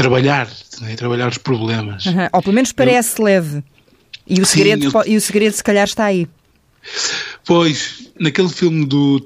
trabalhar, 0.00 0.48
né, 0.80 0.96
trabalhar 0.96 1.28
os 1.28 1.36
problemas. 1.36 2.06
Uhum. 2.06 2.28
Ou 2.32 2.42
pelo 2.42 2.54
menos 2.54 2.72
parece 2.72 3.20
Eu... 3.20 3.24
leve. 3.26 3.62
E 4.26 4.40
o, 4.40 4.46
Sim, 4.46 4.58
segredo, 4.58 4.90
eu... 4.94 5.12
e 5.12 5.16
o 5.16 5.20
segredo, 5.20 5.52
se 5.52 5.62
calhar, 5.62 5.84
está 5.84 6.04
aí. 6.04 6.26
Pois, 7.44 8.08
naquele 8.18 8.48
filme 8.48 8.86
do, 8.86 9.18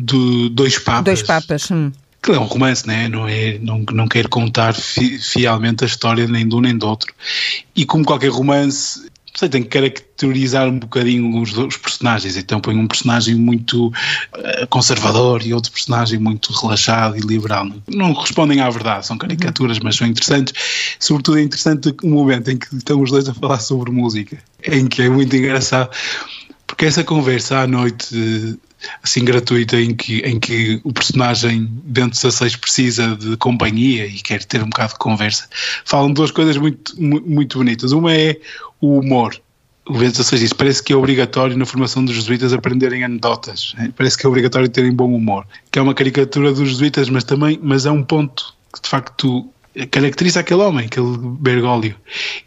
do 0.00 0.48
Dois 0.48 0.78
Papas. 0.78 1.04
Dois 1.04 1.22
Papas, 1.22 1.70
hum. 1.70 1.92
Que 2.22 2.32
é 2.32 2.38
um 2.38 2.44
romance, 2.44 2.86
né? 2.86 3.06
não 3.06 3.28
é? 3.28 3.58
Não, 3.58 3.84
não 3.92 4.08
quero 4.08 4.30
contar 4.30 4.72
fi, 4.72 5.18
fielmente 5.18 5.84
a 5.84 5.86
história 5.86 6.26
nem 6.26 6.48
de 6.48 6.54
um 6.54 6.60
nem 6.60 6.76
do 6.76 6.86
outro. 6.86 7.12
E 7.76 7.84
como 7.84 8.02
qualquer 8.02 8.30
romance, 8.30 9.10
sei, 9.34 9.48
tem 9.48 9.62
que 9.62 9.68
caracterizar 9.68 10.68
um 10.68 10.78
bocadinho 10.78 11.40
os, 11.40 11.56
os 11.56 11.76
personagens. 11.76 12.36
Então 12.36 12.60
põe 12.60 12.76
um 12.76 12.86
personagem 12.86 13.34
muito 13.34 13.88
uh, 13.88 14.66
conservador 14.68 15.44
e 15.44 15.52
outro 15.52 15.72
personagem 15.72 16.18
muito 16.18 16.52
relaxado 16.52 17.16
e 17.16 17.20
liberal. 17.20 17.68
Não 17.88 18.14
correspondem 18.14 18.60
à 18.60 18.70
verdade, 18.70 19.06
são 19.06 19.18
caricaturas, 19.18 19.78
mas 19.80 19.96
são 19.96 20.06
interessantes. 20.06 20.52
Sobretudo 20.98 21.38
é 21.38 21.42
interessante 21.42 21.94
o 22.02 22.08
momento 22.08 22.50
em 22.50 22.56
que 22.56 22.74
estão 22.76 23.00
os 23.00 23.10
dois 23.10 23.28
a 23.28 23.34
falar 23.34 23.58
sobre 23.58 23.90
música, 23.90 24.38
em 24.62 24.86
que 24.86 25.02
é 25.02 25.08
muito 25.08 25.34
engraçado. 25.34 25.90
Porque 26.66 26.86
essa 26.86 27.04
conversa 27.04 27.60
à 27.60 27.66
noite 27.66 28.58
assim 29.02 29.24
gratuita 29.24 29.80
em 29.80 29.94
que, 29.94 30.18
em 30.20 30.38
que 30.38 30.80
o 30.84 30.92
personagem 30.92 31.68
de 31.84 32.06
16 32.06 32.56
precisa 32.56 33.16
de 33.16 33.36
companhia 33.36 34.06
e 34.06 34.14
quer 34.14 34.44
ter 34.44 34.62
um 34.62 34.68
bocado 34.68 34.92
de 34.92 34.98
conversa. 34.98 35.48
Falam 35.84 36.12
duas 36.12 36.30
coisas 36.30 36.56
muito, 36.56 37.00
muito 37.00 37.58
bonitas. 37.58 37.92
Uma 37.92 38.14
é 38.14 38.38
o 38.80 38.98
humor. 38.98 39.40
O 39.86 39.98
Bento 39.98 40.22
XVI 40.22 40.38
diz, 40.38 40.52
parece 40.52 40.82
que 40.82 40.94
é 40.94 40.96
obrigatório 40.96 41.56
na 41.58 41.66
formação 41.66 42.04
dos 42.04 42.14
jesuítas 42.14 42.54
aprenderem 42.54 43.04
anedotas, 43.04 43.74
parece 43.94 44.16
que 44.16 44.24
é 44.24 44.28
obrigatório 44.28 44.66
terem 44.66 44.90
bom 44.90 45.14
humor, 45.14 45.46
que 45.70 45.78
é 45.78 45.82
uma 45.82 45.92
caricatura 45.92 46.54
dos 46.54 46.70
jesuítas, 46.70 47.10
mas 47.10 47.22
também, 47.22 47.60
mas 47.62 47.84
é 47.84 47.90
um 47.90 48.02
ponto 48.02 48.54
que 48.72 48.80
de 48.80 48.88
facto 48.88 49.46
caracteriza 49.90 50.40
aquele 50.40 50.62
homem, 50.62 50.86
aquele 50.86 51.18
Bergoglio. 51.38 51.94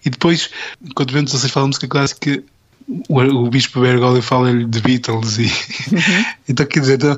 E 0.04 0.10
depois, 0.10 0.50
quando 0.96 1.14
Bento 1.14 1.30
XVI 1.30 1.50
fala 1.50 1.68
música 1.68 1.88
clássica, 1.88 2.44
o, 2.88 3.20
o 3.20 3.50
Bispo 3.50 3.82
Bergoglio 3.82 4.22
fala-lhe 4.22 4.66
de 4.66 4.82
Beatles 4.82 5.38
e 5.40 5.44
uhum. 5.44 6.26
então 6.48 6.66
quer 6.66 6.80
dizer, 6.80 6.96
então, 6.96 7.18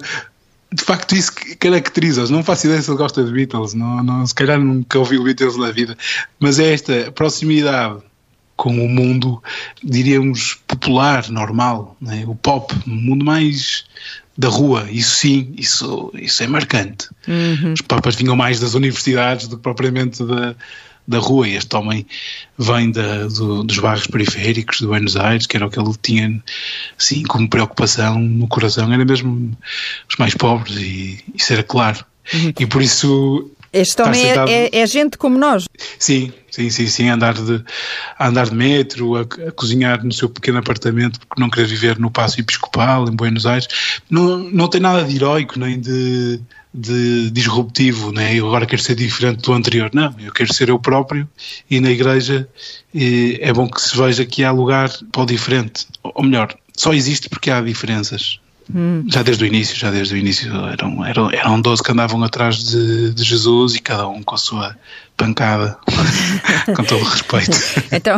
de 0.71 0.83
facto 0.83 1.15
isso 1.15 1.31
caracteriza-os. 1.59 2.29
Não 2.29 2.43
faço 2.43 2.67
ideia 2.67 2.81
se 2.81 2.89
ele 2.89 2.97
gosta 2.97 3.23
de 3.23 3.31
Beatles, 3.31 3.73
não, 3.73 4.03
não, 4.03 4.25
se 4.25 4.33
calhar 4.33 4.59
nunca 4.59 4.99
ouviu 4.99 5.23
Beatles 5.23 5.57
na 5.57 5.71
vida, 5.71 5.97
mas 6.39 6.59
é 6.59 6.73
esta 6.73 7.11
proximidade 7.11 8.01
com 8.55 8.71
o 8.71 8.89
mundo, 8.89 9.41
diríamos, 9.81 10.57
popular, 10.67 11.29
normal, 11.29 11.95
né? 12.01 12.25
o 12.27 12.35
pop, 12.35 12.75
o 12.85 12.89
mundo 12.89 13.23
mais 13.23 13.85
da 14.37 14.49
rua, 14.49 14.85
isso 14.91 15.15
sim, 15.15 15.53
isso, 15.57 16.11
isso 16.13 16.43
é 16.43 16.47
marcante. 16.47 17.07
Uhum. 17.25 17.73
Os 17.73 17.81
papas 17.81 18.15
vinham 18.15 18.35
mais 18.35 18.59
das 18.59 18.73
universidades 18.73 19.47
do 19.47 19.55
que 19.55 19.63
propriamente 19.63 20.23
da, 20.23 20.55
da 21.09 21.17
rua, 21.17 21.47
e 21.47 21.55
este 21.55 21.75
homem 21.75 22.05
vem 22.57 22.91
da, 22.91 23.27
do, 23.27 23.63
dos 23.63 23.79
bairros 23.79 24.05
periféricos 24.05 24.77
de 24.77 24.85
Buenos 24.85 25.15
Aires, 25.15 25.47
que 25.47 25.57
era 25.57 25.65
o 25.65 25.69
que 25.69 25.79
ele 25.79 25.93
tinha 26.01 26.43
assim, 26.97 27.23
como 27.23 27.49
preocupação 27.49 28.19
no 28.19 28.47
coração, 28.47 28.93
era 28.93 29.03
mesmo 29.03 29.57
os 30.07 30.15
mais 30.17 30.35
pobres, 30.35 30.77
e 30.77 31.19
isso 31.33 31.51
era 31.51 31.63
claro. 31.63 32.05
Uhum. 32.31 32.53
E 32.59 32.65
por 32.67 32.81
isso 32.81 33.49
este 33.71 34.01
homem 34.01 34.21
é, 34.25 34.35
é, 34.49 34.79
é, 34.79 34.87
gente 34.87 35.17
como 35.17 35.37
nós. 35.37 35.65
Sim, 35.97 36.33
sim, 36.49 36.69
sim, 36.69 36.87
sim. 36.87 37.09
Andar 37.09 37.33
de, 37.33 37.63
andar 38.19 38.49
de 38.49 38.55
metro, 38.55 39.15
a, 39.15 39.21
a, 39.21 39.51
cozinhar 39.51 40.03
no 40.03 40.11
seu 40.11 40.29
pequeno 40.29 40.57
apartamento 40.57 41.19
porque 41.19 41.41
não 41.41 41.49
querer 41.49 41.67
viver 41.67 41.99
no 41.99 42.09
Passo 42.09 42.39
Episcopal, 42.39 43.07
em 43.07 43.15
Buenos 43.15 43.45
Aires. 43.45 43.67
Não, 44.09 44.37
não 44.37 44.67
tem 44.67 44.81
nada 44.81 45.03
de 45.03 45.15
heroico 45.15 45.59
nem 45.59 45.79
de, 45.79 46.39
de 46.73 47.29
disruptivo, 47.31 48.11
né? 48.11 48.35
eu 48.35 48.47
agora 48.47 48.65
quero 48.65 48.81
ser 48.81 48.95
diferente 48.95 49.41
do 49.41 49.53
anterior. 49.53 49.91
Não, 49.93 50.15
eu 50.19 50.31
quero 50.31 50.53
ser 50.53 50.69
eu 50.69 50.79
próprio 50.79 51.27
e 51.69 51.79
na 51.79 51.91
igreja 51.91 52.47
e 52.93 53.37
é 53.41 53.53
bom 53.53 53.69
que 53.69 53.81
se 53.81 53.95
veja 53.95 54.25
que 54.25 54.43
há 54.43 54.51
lugar 54.51 54.89
para 55.11 55.21
o 55.21 55.25
diferente. 55.25 55.87
Ou 56.03 56.23
melhor, 56.23 56.55
só 56.75 56.93
existe 56.93 57.29
porque 57.29 57.51
há 57.51 57.61
diferenças. 57.61 58.39
Hum. 58.73 59.03
Já 59.07 59.23
desde 59.23 59.43
o 59.43 59.47
início, 59.47 59.75
já 59.75 59.89
desde 59.89 60.13
o 60.13 60.17
início 60.17 60.51
eram, 60.67 61.05
eram, 61.05 61.31
eram 61.31 61.61
12 61.61 61.81
que 61.81 61.91
andavam 61.91 62.23
atrás 62.23 62.57
de, 62.57 63.13
de 63.13 63.23
Jesus 63.23 63.75
e 63.75 63.79
cada 63.79 64.07
um 64.07 64.21
com 64.21 64.35
a 64.35 64.37
sua 64.37 64.75
pancada, 65.19 65.77
com 66.73 66.83
todo 66.85 67.01
o 67.01 67.03
respeito. 67.03 67.51
então, 67.91 68.17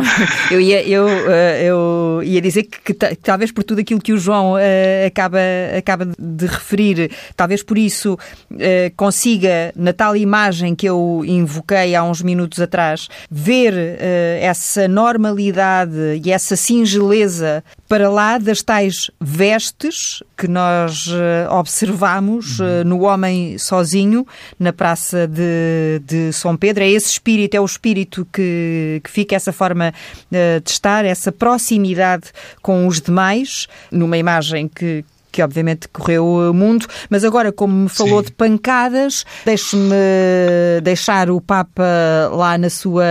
eu 0.52 0.60
ia, 0.60 0.86
eu, 0.86 1.08
eh, 1.08 1.64
eu 1.64 2.20
ia 2.22 2.40
dizer 2.40 2.62
que, 2.62 2.94
que, 2.94 3.16
talvez 3.16 3.50
por 3.50 3.64
tudo 3.64 3.80
aquilo 3.80 4.00
que 4.00 4.12
o 4.12 4.18
João 4.18 4.52
uh, 4.52 5.06
acaba, 5.06 5.40
acaba 5.76 6.06
de 6.16 6.46
referir, 6.46 7.10
talvez 7.36 7.60
por 7.64 7.76
isso 7.76 8.14
uh, 8.14 8.58
consiga, 8.96 9.72
na 9.74 9.92
tal 9.92 10.16
imagem 10.16 10.76
que 10.76 10.88
eu 10.88 11.24
invoquei 11.26 11.96
há 11.96 12.04
uns 12.04 12.22
minutos 12.22 12.60
atrás, 12.60 13.08
ver 13.28 13.74
uh, 13.74 14.38
essa 14.40 14.86
normalidade 14.86 16.20
e 16.24 16.30
essa 16.30 16.54
singeleza 16.54 17.64
para 17.88 18.08
lá 18.08 18.38
das 18.38 18.62
tais 18.62 19.10
vestes 19.20 20.22
que 20.36 20.46
nós 20.48 21.08
observamos 21.50 22.58
uhum. 22.58 22.84
no 22.84 23.02
homem 23.02 23.58
sozinho 23.58 24.26
na 24.58 24.72
praça 24.72 25.26
de, 25.26 26.00
de 26.04 26.32
São 26.32 26.56
Pedro. 26.56 26.82
É 26.82 26.91
esse 26.92 27.10
espírito, 27.10 27.54
é 27.54 27.60
o 27.60 27.64
espírito 27.64 28.26
que, 28.32 29.00
que 29.02 29.10
fica 29.10 29.34
essa 29.34 29.52
forma 29.52 29.92
uh, 29.92 30.60
de 30.60 30.70
estar, 30.70 31.04
essa 31.04 31.32
proximidade 31.32 32.30
com 32.60 32.86
os 32.86 33.00
demais, 33.00 33.66
numa 33.90 34.16
imagem 34.16 34.68
que, 34.68 35.04
que 35.30 35.42
obviamente 35.42 35.88
correu 35.88 36.26
o 36.26 36.54
mundo, 36.54 36.86
mas 37.08 37.24
agora, 37.24 37.50
como 37.50 37.74
me 37.74 37.88
falou 37.88 38.20
Sim. 38.20 38.26
de 38.26 38.32
pancadas, 38.32 39.24
deixe-me 39.44 40.80
deixar 40.82 41.30
o 41.30 41.40
Papa 41.40 41.82
lá 42.30 42.58
na 42.58 42.68
sua 42.68 43.04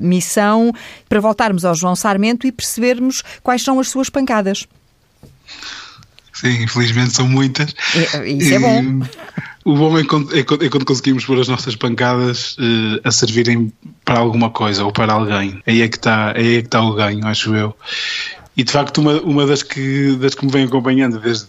missão 0.00 0.72
para 1.08 1.20
voltarmos 1.20 1.64
ao 1.64 1.74
João 1.74 1.94
Sarmento 1.94 2.46
e 2.46 2.52
percebermos 2.52 3.22
quais 3.42 3.62
são 3.62 3.78
as 3.78 3.88
suas 3.88 4.08
pancadas. 4.08 4.66
Sim, 6.32 6.62
infelizmente 6.62 7.12
são 7.12 7.28
muitas. 7.28 7.74
Isso 8.24 8.54
é 8.54 8.58
bom. 8.58 9.00
O 9.68 9.74
bom 9.74 9.98
é 9.98 10.02
quando, 10.02 10.34
é 10.34 10.42
quando, 10.42 10.64
é 10.64 10.70
quando 10.70 10.86
conseguimos 10.86 11.26
pôr 11.26 11.38
as 11.38 11.46
nossas 11.46 11.76
pancadas 11.76 12.56
uh, 12.56 13.00
a 13.04 13.10
servirem 13.10 13.70
para 14.02 14.18
alguma 14.18 14.48
coisa 14.48 14.82
ou 14.82 14.90
para 14.90 15.12
alguém. 15.12 15.62
Aí 15.66 15.82
é 15.82 15.88
que 15.88 15.98
está, 15.98 16.30
é 16.30 16.42
que 16.42 16.56
está 16.60 16.80
o 16.80 16.94
ganho, 16.94 17.26
acho 17.26 17.54
eu. 17.54 17.76
E 18.56 18.64
de 18.64 18.72
facto, 18.72 18.96
uma, 19.02 19.20
uma 19.20 19.46
das, 19.46 19.62
que, 19.62 20.16
das 20.16 20.34
que 20.34 20.46
me 20.46 20.50
vem 20.50 20.64
acompanhando 20.64 21.20
desde 21.20 21.48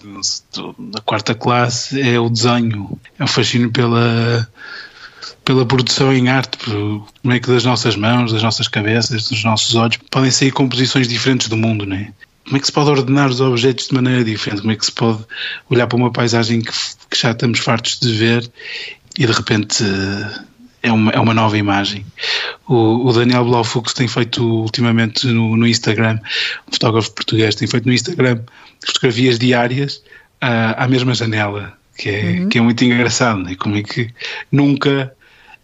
a 0.98 1.02
quarta 1.06 1.34
classe 1.34 2.02
é 2.02 2.20
o 2.20 2.30
desenho. 2.30 3.00
É 3.18 3.24
o 3.24 3.28
fascínio 3.28 3.72
pela, 3.72 4.46
pela 5.46 5.66
produção 5.66 6.12
em 6.12 6.28
arte, 6.28 6.58
como 6.66 7.34
é 7.34 7.40
que 7.40 7.48
das 7.48 7.64
nossas 7.64 7.96
mãos, 7.96 8.34
das 8.34 8.44
nossas 8.44 8.68
cabeças, 8.68 9.30
dos 9.30 9.46
nossos 9.46 9.76
olhos, 9.76 9.98
podem 10.12 10.30
sair 10.30 10.52
composições 10.52 11.08
diferentes 11.08 11.48
do 11.48 11.56
mundo, 11.56 11.86
não 11.86 11.96
é? 11.96 12.12
Como 12.50 12.58
é 12.58 12.60
que 12.60 12.66
se 12.66 12.72
pode 12.72 12.90
ordenar 12.90 13.30
os 13.30 13.40
objetos 13.42 13.90
de 13.90 13.94
maneira 13.94 14.24
diferente? 14.24 14.62
Como 14.62 14.74
é 14.74 14.76
que 14.76 14.84
se 14.84 14.92
pode 14.92 15.24
olhar 15.70 15.86
para 15.86 15.96
uma 15.96 16.12
paisagem 16.12 16.62
que, 16.62 16.72
que 17.08 17.16
já 17.16 17.30
estamos 17.30 17.60
fartos 17.60 18.00
de 18.00 18.12
ver 18.12 18.52
e 19.18 19.28
de 19.28 19.32
repente 19.32 19.84
é 20.82 20.92
uma, 20.92 21.12
é 21.12 21.20
uma 21.20 21.36
nova 21.36 21.56
imagem? 21.60 22.04
O, 22.68 23.08
o 23.08 23.14
Daniel 23.14 23.46
Blaufux 23.46 23.94
tem 23.94 24.08
feito 24.08 24.44
ultimamente 24.44 25.28
no, 25.28 25.56
no, 25.56 25.68
Instagram, 25.68 26.20
um 26.68 26.72
fotógrafo 26.72 27.12
português, 27.12 27.54
tem 27.54 27.68
feito 27.68 27.86
no 27.86 27.94
Instagram 27.94 28.40
fotografias 28.84 29.38
diárias 29.38 29.98
uh, 30.42 30.74
à 30.76 30.88
mesma 30.88 31.14
janela. 31.14 31.78
Que 31.96 32.10
é, 32.10 32.24
uhum. 32.24 32.50
que 32.50 32.58
é 32.58 32.62
muito 32.62 32.84
engraçado, 32.84 33.42
né? 33.44 33.56
como 33.56 33.76
é 33.76 33.84
que 33.84 34.10
nunca 34.50 35.14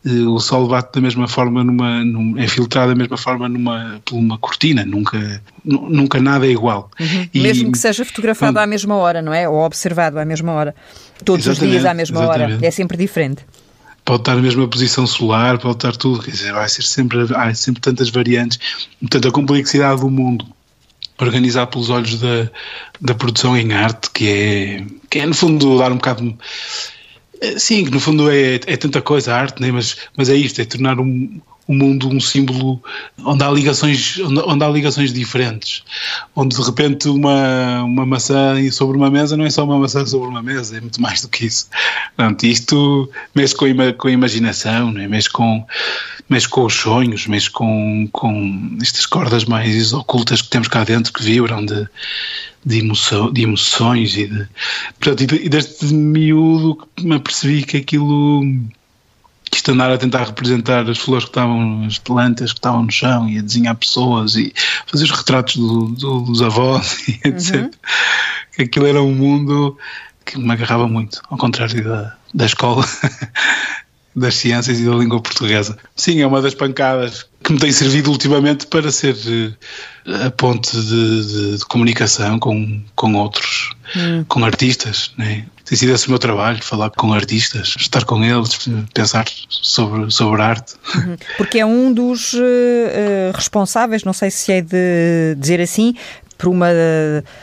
o 0.05 0.39
sol 0.39 0.67
bate 0.67 0.93
da 0.93 1.01
mesma 1.01 1.27
forma 1.27 1.63
numa, 1.63 2.05
num, 2.05 2.37
é 2.37 2.47
filtrado 2.47 2.89
da 2.89 2.95
mesma 2.95 3.17
forma 3.17 3.49
numa 3.49 3.99
por 4.05 4.15
uma 4.15 4.37
cortina, 4.37 4.85
nunca 4.85 5.41
nunca 5.63 6.21
nada 6.21 6.45
é 6.45 6.51
igual. 6.51 6.91
Uhum. 6.99 7.27
E, 7.33 7.41
Mesmo 7.41 7.71
que 7.71 7.77
seja 7.77 8.05
fotografado 8.05 8.59
à 8.59 8.67
mesma 8.67 8.95
hora, 8.95 9.21
não 9.21 9.33
é? 9.33 9.49
Ou 9.49 9.65
observado 9.65 10.19
à 10.19 10.25
mesma 10.25 10.51
hora. 10.51 10.75
Todos 11.23 11.47
os 11.47 11.59
dias 11.59 11.85
à 11.85 11.93
mesma 11.93 12.23
exatamente. 12.23 12.53
hora. 12.57 12.65
É 12.67 12.71
sempre 12.71 12.97
diferente. 12.97 13.43
Pode 14.03 14.21
estar 14.21 14.35
na 14.35 14.41
mesma 14.43 14.67
posição 14.67 15.07
solar, 15.07 15.57
pode 15.57 15.77
estar 15.77 15.95
tudo, 15.95 16.21
quer 16.21 16.29
dizer, 16.29 16.53
vai 16.53 16.69
ser 16.69 16.83
sempre, 16.83 17.25
há 17.35 17.51
sempre 17.55 17.81
tantas 17.81 18.11
variantes. 18.11 18.59
Portanto, 18.99 19.27
a 19.27 19.31
complexidade 19.31 20.01
do 20.01 20.09
mundo 20.11 20.45
organizado 21.19 21.71
pelos 21.71 21.89
olhos 21.89 22.19
da, 22.19 22.49
da 23.01 23.15
produção 23.15 23.57
em 23.57 23.73
arte, 23.73 24.11
que 24.11 24.29
é, 24.29 24.85
que 25.09 25.19
é 25.19 25.25
no 25.25 25.33
fundo 25.33 25.79
dar 25.79 25.91
um 25.91 25.95
bocado. 25.95 26.37
Sim, 27.57 27.85
que 27.85 27.91
no 27.91 27.99
fundo 27.99 28.31
é, 28.31 28.55
é 28.55 28.77
tanta 28.77 29.01
coisa 29.01 29.33
a 29.33 29.37
arte, 29.37 29.61
né? 29.61 29.71
mas, 29.71 29.97
mas 30.17 30.29
é 30.29 30.35
isto, 30.35 30.61
é 30.61 30.65
tornar 30.65 30.99
um, 30.99 31.41
o 31.67 31.73
mundo 31.73 32.07
um 32.07 32.19
símbolo 32.19 32.81
onde 33.23 33.43
há 33.43 33.49
ligações, 33.49 34.19
onde, 34.19 34.63
há 34.63 34.69
ligações 34.69 35.11
diferentes, 35.11 35.83
onde 36.35 36.55
de 36.55 36.61
repente 36.61 37.07
uma, 37.09 37.83
uma 37.83 38.05
maçã 38.05 38.55
sobre 38.71 38.97
uma 38.97 39.09
mesa 39.09 39.35
não 39.35 39.45
é 39.45 39.49
só 39.49 39.63
uma 39.63 39.79
maçã 39.79 40.05
sobre 40.05 40.27
uma 40.27 40.43
mesa, 40.43 40.77
é 40.77 40.81
muito 40.81 41.01
mais 41.01 41.21
do 41.21 41.29
que 41.29 41.45
isso. 41.45 41.67
Portanto, 42.15 42.43
isto 42.43 43.09
mexe 43.33 43.55
com 43.55 43.65
a, 43.65 43.93
com 43.93 44.07
a 44.07 44.11
imaginação, 44.11 44.91
né? 44.91 45.07
mexe, 45.07 45.29
com, 45.29 45.65
mexe 46.29 46.47
com 46.47 46.65
os 46.65 46.73
sonhos, 46.73 47.25
mexe 47.25 47.49
com, 47.49 48.07
com 48.11 48.77
estas 48.81 49.05
cordas 49.07 49.45
mais 49.45 49.91
ocultas 49.91 50.41
que 50.41 50.49
temos 50.49 50.67
cá 50.67 50.83
dentro 50.83 51.11
que 51.11 51.23
vibram 51.23 51.65
de, 51.65 51.87
de, 52.63 52.79
emoção, 52.79 53.33
de 53.33 53.41
emoções 53.41 54.15
e, 54.15 54.27
de, 54.27 54.47
portanto, 54.99 55.35
e, 55.35 55.49
deste 55.49 55.85
miúdo 55.85 56.87
que 56.95 57.05
me 57.05 57.15
apercebi 57.15 57.63
que 57.63 57.77
aquilo 57.77 58.43
andar 59.71 59.91
a 59.91 59.97
tentar 59.97 60.25
representar 60.25 60.89
as 60.89 60.97
flores 60.97 61.25
que 61.25 61.31
estavam, 61.31 61.85
as 61.85 61.97
plantas 61.97 62.51
que 62.51 62.59
estavam 62.59 62.83
no 62.83 62.91
chão 62.91 63.29
e 63.29 63.39
a 63.39 63.41
desenhar 63.41 63.75
pessoas 63.75 64.35
e 64.35 64.53
fazer 64.87 65.05
os 65.05 65.11
retratos 65.11 65.57
do, 65.57 65.87
do, 65.87 66.21
dos 66.21 66.41
avós 66.41 66.97
e 67.07 67.19
etc. 67.27 67.55
Uhum. 67.55 67.71
Aquilo 68.59 68.87
era 68.87 69.01
um 69.01 69.13
mundo 69.13 69.77
que 70.25 70.39
me 70.39 70.51
agarrava 70.51 70.87
muito, 70.87 71.21
ao 71.29 71.37
contrário 71.37 71.83
da, 71.83 72.15
da 72.33 72.45
escola, 72.45 72.83
das 74.15 74.35
ciências 74.35 74.79
e 74.79 74.85
da 74.85 74.95
língua 74.95 75.21
portuguesa. 75.21 75.77
Sim, 75.95 76.21
é 76.21 76.27
uma 76.27 76.41
das 76.41 76.55
pancadas 76.55 77.25
que 77.43 77.53
me 77.53 77.59
tem 77.59 77.71
servido 77.71 78.09
ultimamente 78.09 78.65
para 78.67 78.91
ser 78.91 79.15
eh, 80.07 80.25
a 80.25 80.31
ponte 80.31 80.71
de, 80.75 81.25
de, 81.25 81.57
de 81.57 81.65
comunicação 81.65 82.39
com, 82.39 82.81
com 82.95 83.13
outros, 83.15 83.71
hum. 83.95 84.23
com 84.27 84.43
artistas, 84.43 85.11
né? 85.17 85.45
Tem 85.65 85.77
sido 85.77 85.93
esse 85.93 86.07
o 86.07 86.11
meu 86.11 86.19
trabalho, 86.19 86.63
falar 86.63 86.91
com 86.91 87.11
artistas, 87.11 87.75
estar 87.77 88.05
com 88.05 88.23
eles, 88.23 88.69
pensar 88.93 89.25
sobre, 89.49 90.11
sobre 90.11 90.41
arte. 90.41 90.75
Uhum. 90.95 91.17
Porque 91.37 91.59
é 91.59 91.65
um 91.65 91.91
dos 91.91 92.33
uh, 92.33 93.31
responsáveis, 93.33 94.03
não 94.03 94.13
sei 94.13 94.29
se 94.29 94.51
é 94.51 94.61
de 94.61 95.35
dizer 95.37 95.59
assim, 95.59 95.95
por 96.37 96.49
uma 96.49 96.67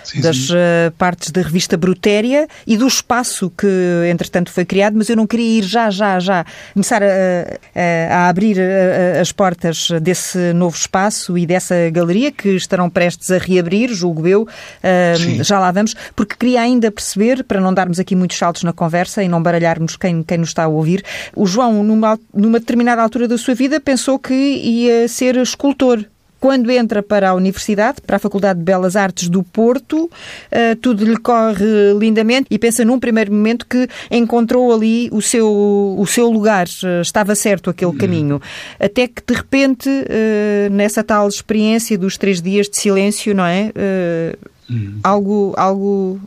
sim, 0.05 0.20
das 0.20 0.37
sim. 0.37 0.52
Eh, 0.55 0.92
partes 0.98 1.31
da 1.31 1.42
revista 1.42 1.76
Brutéria 1.76 2.46
e 2.66 2.76
do 2.76 2.87
espaço 2.87 3.50
que, 3.50 3.66
entretanto, 4.11 4.50
foi 4.50 4.64
criado, 4.64 4.94
mas 4.96 5.09
eu 5.09 5.16
não 5.16 5.26
queria 5.26 5.59
ir 5.59 5.64
já, 5.64 5.90
já, 5.90 6.18
já, 6.20 6.44
começar 6.72 7.02
a, 7.02 7.07
a, 7.07 8.16
a 8.16 8.28
abrir 8.28 8.59
a, 8.61 9.20
as 9.20 9.33
portas 9.33 9.88
desse 10.00 10.52
novo 10.52 10.76
espaço 10.76 11.37
e 11.38 11.46
dessa 11.46 11.74
galeria 11.90 12.31
que 12.31 12.50
estarão 12.50 12.88
prestes 12.90 13.31
a 13.31 13.38
reabrir, 13.38 13.92
julgo 13.92 14.26
eu, 14.26 14.42
uh, 14.42 15.44
já 15.44 15.59
lá 15.59 15.70
vamos, 15.70 15.94
porque 16.14 16.37
queria 16.37 16.61
ainda 16.61 16.90
perceber, 16.90 17.44
para 17.44 17.61
não 17.61 17.72
darmos 17.72 17.98
aqui 17.98 18.14
muitos 18.14 18.37
saltos 18.37 18.62
na 18.62 18.72
conversa 18.72 19.22
e 19.22 19.28
não 19.28 19.42
baralharmos 19.42 19.96
quem, 19.96 20.22
quem 20.22 20.38
nos 20.38 20.48
está 20.48 20.64
a 20.64 20.68
ouvir, 20.68 21.05
o 21.35 21.46
João, 21.46 21.83
numa, 21.83 22.18
numa 22.33 22.61
determinada 22.61 23.02
altura 23.02 23.26
da 23.26 23.38
sua 23.38 23.55
vida, 23.55 23.81
pensou 23.81 24.18
que 24.18 24.35
ia 24.35 25.09
ser 25.09 25.37
escultor. 25.37 26.05
Quando 26.42 26.72
entra 26.72 27.05
para 27.05 27.31
a 27.31 27.35
Universidade, 27.35 28.00
para 28.05 28.16
a 28.16 28.18
Faculdade 28.18 28.59
de 28.59 28.64
Belas 28.64 28.96
Artes 28.96 29.28
do 29.28 29.44
Porto, 29.44 30.07
uh, 30.07 30.76
tudo 30.81 31.05
lhe 31.05 31.16
corre 31.16 31.94
lindamente 31.96 32.48
e 32.50 32.59
pensa 32.59 32.85
num 32.85 32.98
primeiro 32.98 33.33
momento 33.33 33.64
que 33.64 33.88
encontrou 34.11 34.74
ali 34.74 35.09
o 35.12 35.22
seu, 35.22 35.46
o 35.96 36.05
seu 36.05 36.28
lugar, 36.28 36.66
uh, 36.66 37.00
estava 37.00 37.37
certo 37.37 37.70
aquele 37.70 37.92
caminho. 37.92 38.42
Até 38.81 39.07
que, 39.07 39.22
de 39.24 39.35
repente, 39.35 39.88
uh, 39.88 40.72
nessa 40.72 41.05
tal 41.05 41.28
experiência 41.28 41.96
dos 41.96 42.16
três 42.16 42.42
dias 42.42 42.68
de 42.68 42.76
silêncio, 42.76 43.33
não 43.33 43.46
é? 43.46 43.70
Algo, 45.05 45.55
algo, 45.57 46.20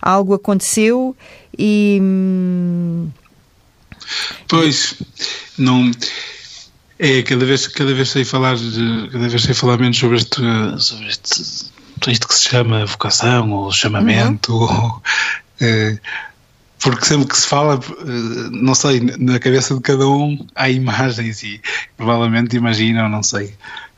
algo 0.00 0.32
aconteceu 0.32 1.14
e. 1.58 1.98
Hum, 2.00 3.08
pois, 4.48 5.02
não 5.58 5.90
é, 7.00 7.22
cada 7.22 7.46
vez, 7.46 7.66
cada 7.66 7.94
vez 7.94 8.10
sei 8.10 8.24
falar, 8.26 8.56
cada 9.10 9.28
vez 9.28 9.42
sei 9.42 9.54
falar 9.54 9.78
menos 9.78 9.96
sobre 9.96 10.18
este, 10.18 10.42
sobre 10.78 11.08
este, 11.08 11.70
isto 12.08 12.28
que 12.28 12.34
se 12.34 12.48
chama 12.50 12.84
vocação 12.84 13.50
ou 13.52 13.72
chamamento, 13.72 14.52
uhum. 14.52 14.60
ou, 14.60 15.02
é, 15.62 15.98
porque 16.78 17.06
sempre 17.06 17.28
que 17.28 17.36
se 17.36 17.46
fala, 17.46 17.80
eh, 18.00 18.50
não 18.50 18.74
sei, 18.74 19.00
na 19.00 19.38
cabeça 19.38 19.74
de 19.74 19.80
cada 19.80 20.06
um 20.06 20.46
há 20.54 20.68
imagens 20.68 21.42
e 21.42 21.60
provavelmente 21.96 22.56
imaginam, 22.56 23.08
não 23.08 23.22
sei, 23.22 23.54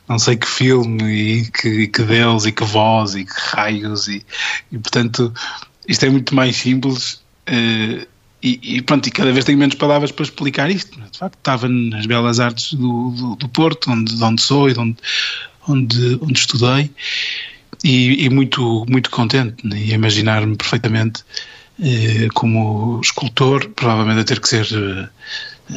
não 0.08 0.18
sei 0.18 0.36
que 0.36 0.46
filme 0.46 1.02
e 1.04 1.50
que, 1.50 1.68
e 1.68 1.88
que 1.88 2.02
Deus 2.02 2.46
e 2.46 2.52
que 2.52 2.64
voz 2.64 3.16
e 3.16 3.24
que 3.24 3.34
raios 3.36 4.08
e, 4.08 4.24
e 4.70 4.78
portanto 4.78 5.32
isto 5.88 6.06
é 6.06 6.10
muito 6.10 6.34
mais 6.34 6.56
simples. 6.56 7.22
Uh, 7.48 8.06
e, 8.42 8.58
e, 8.76 8.82
pronto, 8.82 9.06
e 9.06 9.10
cada 9.10 9.32
vez 9.32 9.44
tenho 9.44 9.58
menos 9.58 9.76
palavras 9.76 10.10
para 10.10 10.24
explicar 10.24 10.70
isto. 10.70 11.00
De 11.00 11.18
facto, 11.18 11.36
estava 11.36 11.68
nas 11.68 12.06
Belas 12.06 12.40
Artes 12.40 12.74
do, 12.74 13.10
do, 13.10 13.36
do 13.36 13.48
Porto, 13.48 13.90
onde, 13.90 14.16
de 14.16 14.22
onde 14.22 14.42
sou 14.42 14.68
e 14.68 14.72
de 14.72 14.80
onde, 14.80 14.96
onde, 15.68 16.18
onde 16.20 16.38
estudei, 16.38 16.90
e, 17.84 18.24
e, 18.24 18.30
muito, 18.30 18.84
muito 18.88 19.10
contente, 19.10 19.66
né? 19.66 19.78
e 19.78 19.92
imaginar-me 19.92 20.56
perfeitamente 20.56 21.22
eh, 21.80 22.28
como 22.34 23.00
escultor, 23.00 23.68
provavelmente 23.70 24.20
a 24.20 24.24
ter 24.24 24.40
que 24.40 24.48
ser. 24.48 24.66
Eh, 24.72 25.08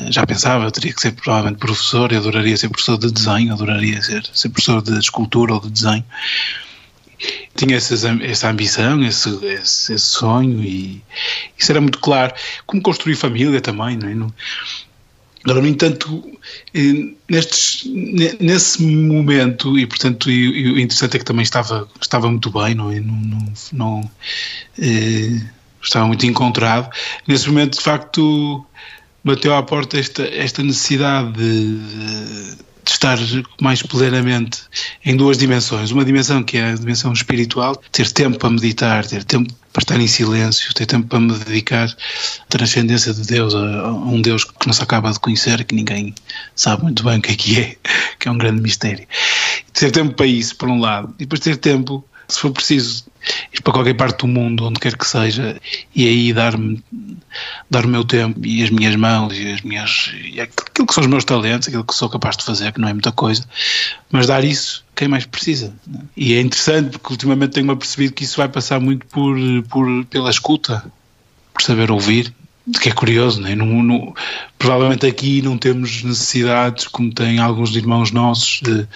já 0.09 0.25
pensava, 0.25 0.69
teria 0.71 0.91
que 0.91 0.99
ser 0.99 1.11
provavelmente 1.11 1.59
professor, 1.59 2.11
eu 2.11 2.19
adoraria 2.19 2.57
ser 2.57 2.69
professor 2.69 2.97
de 2.97 3.11
desenho, 3.11 3.53
adoraria 3.53 4.01
ser, 4.01 4.27
ser 4.33 4.49
professor 4.49 4.81
de 4.81 4.97
escultura 4.97 5.53
ou 5.53 5.59
de 5.61 5.69
desenho 5.69 6.03
tinha 7.55 7.77
essa, 7.77 7.95
essa 8.23 8.49
ambição, 8.49 9.03
esse, 9.03 9.29
esse, 9.45 9.93
esse, 9.93 10.05
sonho 10.05 10.61
e 10.61 11.01
isso 11.57 11.71
era 11.71 11.81
muito 11.81 11.99
claro. 11.99 12.33
Como 12.65 12.81
construir 12.81 13.15
família 13.15 13.61
também, 13.61 13.97
não 13.97 14.27
é? 14.27 14.31
Agora, 15.45 15.61
no 15.61 15.67
entanto, 15.67 16.39
eh, 16.73 17.13
nestes, 17.29 17.85
nesse 18.39 18.81
momento, 18.81 19.77
e 19.77 19.85
portanto, 19.85 20.31
e, 20.31 20.71
o 20.71 20.79
interessante 20.79 21.17
é 21.17 21.19
que 21.19 21.25
também 21.25 21.43
estava, 21.43 21.87
estava 22.01 22.27
muito 22.27 22.49
bem, 22.49 22.73
não 22.73 22.91
é? 22.91 22.99
Não, 22.99 23.13
não, 23.13 23.53
não 23.71 24.11
eh, 24.79 25.39
estava 25.83 26.07
muito 26.07 26.25
encontrado. 26.25 26.89
Nesse 27.27 27.47
momento, 27.47 27.77
de 27.77 27.83
facto, 27.83 28.65
bateu 29.23 29.55
à 29.55 29.61
porta 29.61 29.99
esta, 29.99 30.23
esta 30.23 30.63
necessidade 30.63 31.33
de, 31.33 31.77
de 31.77 32.57
de 32.85 32.91
estar 32.91 33.17
mais 33.59 33.81
plenamente 33.81 34.61
em 35.03 35.17
duas 35.17 35.37
dimensões. 35.37 35.91
Uma 35.91 36.05
dimensão 36.05 36.43
que 36.43 36.57
é 36.57 36.71
a 36.71 36.75
dimensão 36.75 37.11
espiritual, 37.11 37.75
ter 37.91 38.09
tempo 38.11 38.37
para 38.37 38.49
meditar, 38.49 39.05
ter 39.05 39.23
tempo 39.23 39.51
para 39.73 39.81
estar 39.81 39.99
em 39.99 40.07
silêncio, 40.07 40.73
ter 40.73 40.85
tempo 40.85 41.07
para 41.07 41.19
me 41.19 41.33
dedicar 41.33 41.89
à 41.89 42.45
transcendência 42.47 43.13
de 43.13 43.23
Deus, 43.23 43.53
a, 43.53 43.91
um 43.91 44.21
Deus 44.21 44.45
que 44.45 44.67
não 44.67 44.73
se 44.73 44.81
acaba 44.81 45.11
de 45.11 45.19
conhecer, 45.19 45.65
que 45.65 45.75
ninguém 45.75 46.13
sabe 46.55 46.83
muito 46.83 47.03
bem 47.03 47.17
o 47.17 47.21
que 47.21 47.31
é 47.31 47.35
que 47.35 47.59
é, 47.59 47.75
que 48.19 48.27
é 48.27 48.31
um 48.31 48.37
grande 48.37 48.61
mistério. 48.61 49.05
Ter 49.73 49.91
tempo 49.91 50.13
para 50.13 50.27
isso, 50.27 50.55
por 50.55 50.69
um 50.69 50.79
lado, 50.79 51.13
e 51.15 51.25
depois 51.25 51.41
ter 51.41 51.57
tempo 51.57 52.05
se 52.27 52.39
for 52.39 52.51
preciso 52.51 53.05
ir 53.53 53.61
para 53.61 53.73
qualquer 53.73 53.95
parte 53.95 54.19
do 54.19 54.27
mundo, 54.27 54.65
onde 54.65 54.79
quer 54.79 54.97
que 54.97 55.07
seja, 55.07 55.59
e 55.95 56.07
aí 56.07 56.33
dar-me 56.33 56.83
dar 57.69 57.85
o 57.85 57.87
meu 57.87 58.03
tempo 58.03 58.39
e 58.45 58.63
as 58.63 58.69
minhas 58.69 58.95
mãos 58.95 59.37
e 59.37 59.51
as 59.51 59.61
minhas 59.61 60.13
e 60.23 60.39
aquilo 60.39 60.87
que 60.87 60.93
são 60.93 61.03
os 61.03 61.09
meus 61.09 61.23
talentos, 61.23 61.67
aquilo 61.67 61.83
que 61.83 61.93
sou 61.93 62.09
capaz 62.09 62.37
de 62.37 62.43
fazer, 62.43 62.71
que 62.71 62.79
não 62.79 62.87
é 62.87 62.93
muita 62.93 63.11
coisa, 63.11 63.43
mas 64.11 64.27
dar 64.27 64.43
isso 64.43 64.83
quem 64.95 65.07
mais 65.07 65.25
precisa. 65.25 65.73
E 66.15 66.33
é 66.33 66.41
interessante 66.41 66.91
porque 66.91 67.13
ultimamente 67.13 67.53
tenho-me 67.53 67.73
apercebido 67.73 68.13
que 68.13 68.23
isso 68.23 68.37
vai 68.37 68.47
passar 68.47 68.79
muito 68.79 69.05
por, 69.07 69.37
por 69.69 70.05
pela 70.05 70.29
escuta, 70.29 70.83
por 71.53 71.61
saber 71.61 71.91
ouvir, 71.91 72.33
que 72.81 72.89
é 72.89 72.91
curioso, 72.91 73.41
não 73.41 73.47
é? 73.47 73.55
No, 73.55 73.83
no, 73.83 74.15
provavelmente 74.57 75.05
aqui 75.05 75.41
não 75.41 75.57
temos 75.57 76.03
necessidades, 76.03 76.87
como 76.87 77.13
têm 77.13 77.37
alguns 77.39 77.75
irmãos 77.75 78.11
nossos 78.11 78.59
de, 78.61 78.87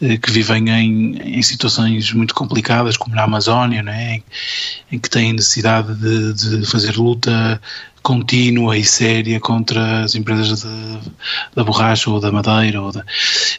de, 0.00 0.18
que 0.18 0.30
vivem 0.30 0.68
em, 0.68 1.38
em, 1.38 1.42
situações 1.42 2.12
muito 2.12 2.32
complicadas, 2.34 2.96
como 2.96 3.16
na 3.16 3.24
Amazónia, 3.24 3.82
não 3.82 3.92
é? 3.92 4.16
em, 4.16 4.24
em 4.92 4.98
que 4.98 5.10
têm 5.10 5.32
necessidade 5.32 5.94
de, 5.96 6.60
de 6.60 6.66
fazer 6.66 6.96
luta 6.96 7.60
contínua 8.08 8.74
e 8.74 8.82
séria 8.82 9.38
contra 9.38 10.04
as 10.04 10.14
empresas 10.14 10.66
da 11.54 11.62
borracha 11.62 12.08
ou 12.08 12.18
da 12.18 12.32
madeira, 12.32 12.80
ou 12.80 12.90
de, 12.90 13.02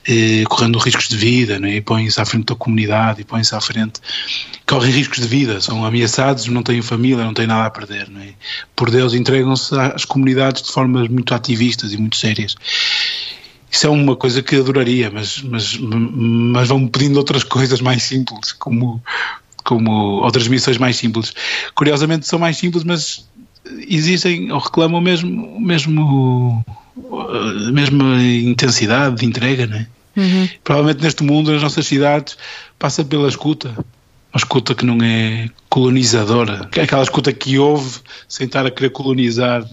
eh, 0.08 0.44
correndo 0.46 0.80
riscos 0.80 1.08
de 1.08 1.16
vida, 1.16 1.60
né? 1.60 1.76
e 1.76 1.82
põem-se 1.82 2.20
à 2.20 2.26
frente 2.26 2.46
da 2.46 2.56
comunidade, 2.56 3.22
e 3.22 3.24
põem-se 3.24 3.54
à 3.54 3.62
frente, 3.62 4.02
correm 4.66 4.92
riscos 4.92 5.20
de 5.20 5.28
vida, 5.28 5.62
são 5.62 5.86
ameaçados, 5.86 6.48
não 6.48 6.64
têm 6.64 6.82
família, 6.82 7.24
não 7.24 7.34
têm 7.34 7.46
nada 7.46 7.68
a 7.68 7.70
perder. 7.70 8.10
Né? 8.10 8.34
Por 8.76 8.90
Deus, 8.90 9.14
entregam-se 9.14 9.76
às 9.80 10.04
comunidades 10.04 10.64
de 10.64 10.72
formas 10.72 11.08
muito 11.10 11.32
ativistas 11.36 11.94
e 11.94 11.98
muito 11.98 12.18
sérias. 12.18 12.56
Isso 13.70 13.86
é 13.86 13.90
uma 13.92 14.16
coisa 14.16 14.42
que 14.42 14.56
adoraria, 14.56 15.12
mas, 15.12 15.44
mas, 15.44 15.78
mas 15.78 16.68
vão 16.68 16.88
pedindo 16.88 17.18
outras 17.18 17.44
coisas 17.44 17.82
mais 17.82 18.02
simples, 18.02 18.52
como, 18.54 19.00
como 19.64 20.24
outras 20.24 20.48
missões 20.48 20.80
mais 20.80 20.98
simples. 20.98 21.36
Curiosamente 21.76 22.26
são 22.26 22.40
mais 22.40 22.58
simples, 22.58 22.84
mas 22.84 23.30
existem 23.88 24.52
ou 24.52 24.60
reclamam 24.60 25.02
mesmo, 25.02 25.60
mesmo 25.60 26.64
a 27.12 27.72
mesma 27.72 28.24
intensidade 28.24 29.18
de 29.18 29.26
entrega, 29.26 29.68
não 29.68 29.78
é? 29.78 29.88
Uhum. 30.18 30.50
Provavelmente 30.64 31.04
neste 31.04 31.24
mundo, 31.24 31.52
nas 31.52 31.62
nossas 31.62 31.86
cidades, 31.86 32.38
passa 32.78 33.04
pela 33.04 33.28
escuta. 33.28 33.70
uma 33.70 34.38
escuta 34.38 34.76
que 34.76 34.86
não 34.86 34.98
é 35.02 35.50
colonizadora, 35.70 36.70
aquela 36.82 37.04
escuta 37.04 37.32
que 37.32 37.58
ouve 37.58 38.00
sem 38.28 38.46
estar 38.46 38.66
a 38.66 38.72
querer 38.72 38.90
colonizar 38.90 39.66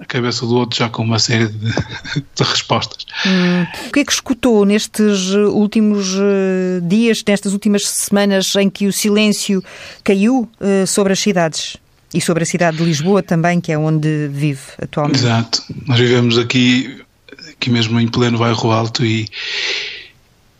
a 0.00 0.04
cabeça 0.04 0.46
do 0.46 0.56
outro 0.56 0.78
já 0.78 0.88
com 0.88 1.02
uma 1.02 1.18
série 1.18 1.48
de, 1.48 1.58
de 2.34 2.44
respostas. 2.44 3.04
Hum. 3.26 3.66
O 3.88 3.92
que 3.92 4.00
é 4.00 4.04
que 4.04 4.12
escutou 4.12 4.64
nestes 4.64 5.30
últimos 5.30 6.14
uh, 6.14 6.80
dias, 6.82 7.24
nestas 7.26 7.52
últimas 7.52 7.88
semanas 7.88 8.54
em 8.54 8.70
que 8.70 8.86
o 8.86 8.92
silêncio 8.92 9.62
caiu 10.04 10.48
uh, 10.60 10.86
sobre 10.86 11.12
as 11.12 11.18
cidades? 11.18 11.76
E 12.12 12.20
sobre 12.20 12.42
a 12.42 12.46
cidade 12.46 12.78
de 12.78 12.84
Lisboa 12.84 13.22
também, 13.22 13.60
que 13.60 13.70
é 13.70 13.78
onde 13.78 14.28
vive 14.28 14.62
atualmente. 14.80 15.18
Exato. 15.18 15.62
Nós 15.86 15.98
vivemos 15.98 16.38
aqui, 16.38 17.02
aqui 17.50 17.70
mesmo 17.70 18.00
em 18.00 18.08
pleno 18.08 18.38
bairro 18.38 18.70
alto 18.70 19.04
e, 19.04 19.28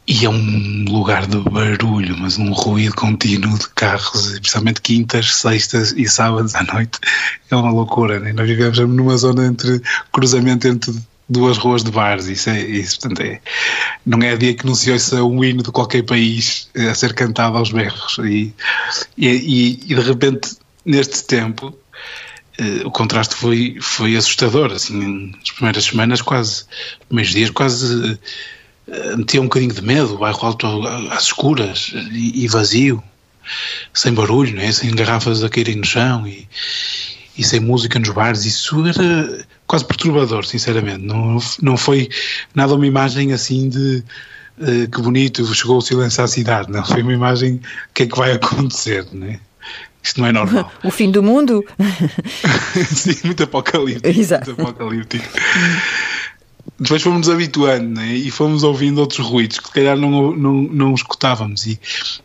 e 0.06 0.24
é 0.24 0.28
um 0.28 0.84
lugar 0.86 1.26
de 1.26 1.38
barulho, 1.38 2.16
mas 2.18 2.38
um 2.38 2.52
ruído 2.52 2.94
contínuo 2.94 3.58
de 3.58 3.68
carros, 3.70 4.32
principalmente 4.38 4.82
quintas, 4.82 5.36
sextas 5.36 5.92
e 5.96 6.06
sábados 6.06 6.54
à 6.54 6.62
noite. 6.64 6.98
É 7.50 7.56
uma 7.56 7.70
loucura, 7.70 8.20
né? 8.20 8.32
Nós 8.32 8.46
vivemos 8.46 8.78
numa 8.78 9.16
zona 9.16 9.46
entre 9.46 9.80
cruzamento 10.12 10.68
entre 10.68 10.94
duas 11.28 11.58
ruas 11.58 11.82
de 11.82 11.90
bares. 11.90 12.26
Isso 12.26 12.50
é, 12.50 12.60
isso, 12.60 13.00
portanto, 13.00 13.20
é, 13.20 13.40
não 14.04 14.20
é 14.22 14.36
dia 14.36 14.54
que 14.54 14.66
não 14.66 14.74
se 14.74 14.90
ouça 14.90 15.22
um 15.22 15.44
hino 15.44 15.62
de 15.62 15.70
qualquer 15.70 16.02
país 16.02 16.68
a 16.74 16.94
ser 16.94 17.12
cantado 17.14 17.56
aos 17.58 17.70
berros. 17.70 18.18
E, 18.18 18.52
e, 19.16 19.80
e 19.86 19.94
de 19.94 20.00
repente, 20.00 20.56
neste 20.88 21.24
tempo, 21.24 21.76
Uh, 22.60 22.88
o 22.88 22.90
contraste 22.90 23.36
foi, 23.36 23.78
foi 23.80 24.16
assustador, 24.16 24.72
assim, 24.72 25.30
nas 25.38 25.52
primeiras 25.52 25.84
semanas 25.84 26.20
quase, 26.20 26.64
primeiros 27.06 27.32
dias 27.32 27.50
quase 27.50 28.18
eh, 28.90 29.16
metia 29.16 29.40
um 29.40 29.44
bocadinho 29.44 29.72
de 29.72 29.82
medo, 29.82 30.14
o 30.14 30.18
bairro 30.18 30.46
alto 30.46 30.66
às 31.10 31.24
escuras 31.24 31.92
e, 32.10 32.48
vazio, 32.48 33.02
sem 33.92 34.12
barulho, 34.14 34.56
né? 34.56 34.72
sem 34.72 34.94
garrafas 34.94 35.44
a 35.44 35.48
caírem 35.48 35.76
no 35.76 35.84
chão 35.84 36.26
e, 36.26 36.48
e 37.36 37.44
sem 37.44 37.60
música 37.60 37.98
nos 37.98 38.08
bares. 38.10 38.46
Isso 38.46 38.84
era 38.86 39.46
quase 39.66 39.84
perturbador, 39.84 40.46
sinceramente. 40.46 41.04
Não, 41.04 41.38
não 41.62 41.76
foi 41.76 42.08
nada 42.54 42.74
uma 42.74 42.86
imagem 42.86 43.32
assim 43.32 43.68
de 43.68 44.02
uh, 44.58 44.88
que 44.90 45.02
bonito, 45.02 45.44
chegou 45.54 45.78
o 45.78 45.82
silêncio 45.82 46.24
à 46.24 46.28
cidade. 46.28 46.72
Não, 46.72 46.84
foi 46.84 47.02
uma 47.02 47.12
imagem 47.12 47.56
o 47.56 47.94
que 47.94 48.04
é 48.04 48.06
que 48.06 48.16
vai 48.16 48.32
acontecer, 48.32 49.06
né? 49.12 49.38
Isto 50.02 50.20
não 50.20 50.28
é 50.28 50.32
normal. 50.32 50.72
O 50.84 50.90
fim 50.90 51.10
do 51.10 51.22
mundo? 51.22 51.64
Sim, 52.94 53.16
muito 53.24 53.42
apocalíptico. 53.42 54.08
Exato. 54.08 54.46
Muito 54.46 54.62
apocalíptico 54.62 55.28
depois 56.78 57.02
fomos 57.02 57.28
habituando 57.28 58.00
né? 58.00 58.14
e 58.14 58.30
fomos 58.30 58.62
ouvindo 58.62 58.98
outros 58.98 59.26
ruídos 59.26 59.58
que 59.58 59.66
se 59.66 59.72
calhar 59.72 59.96
não, 59.96 60.34
não, 60.36 60.52
não 60.52 60.94
escutávamos 60.94 61.66
e 61.66 61.78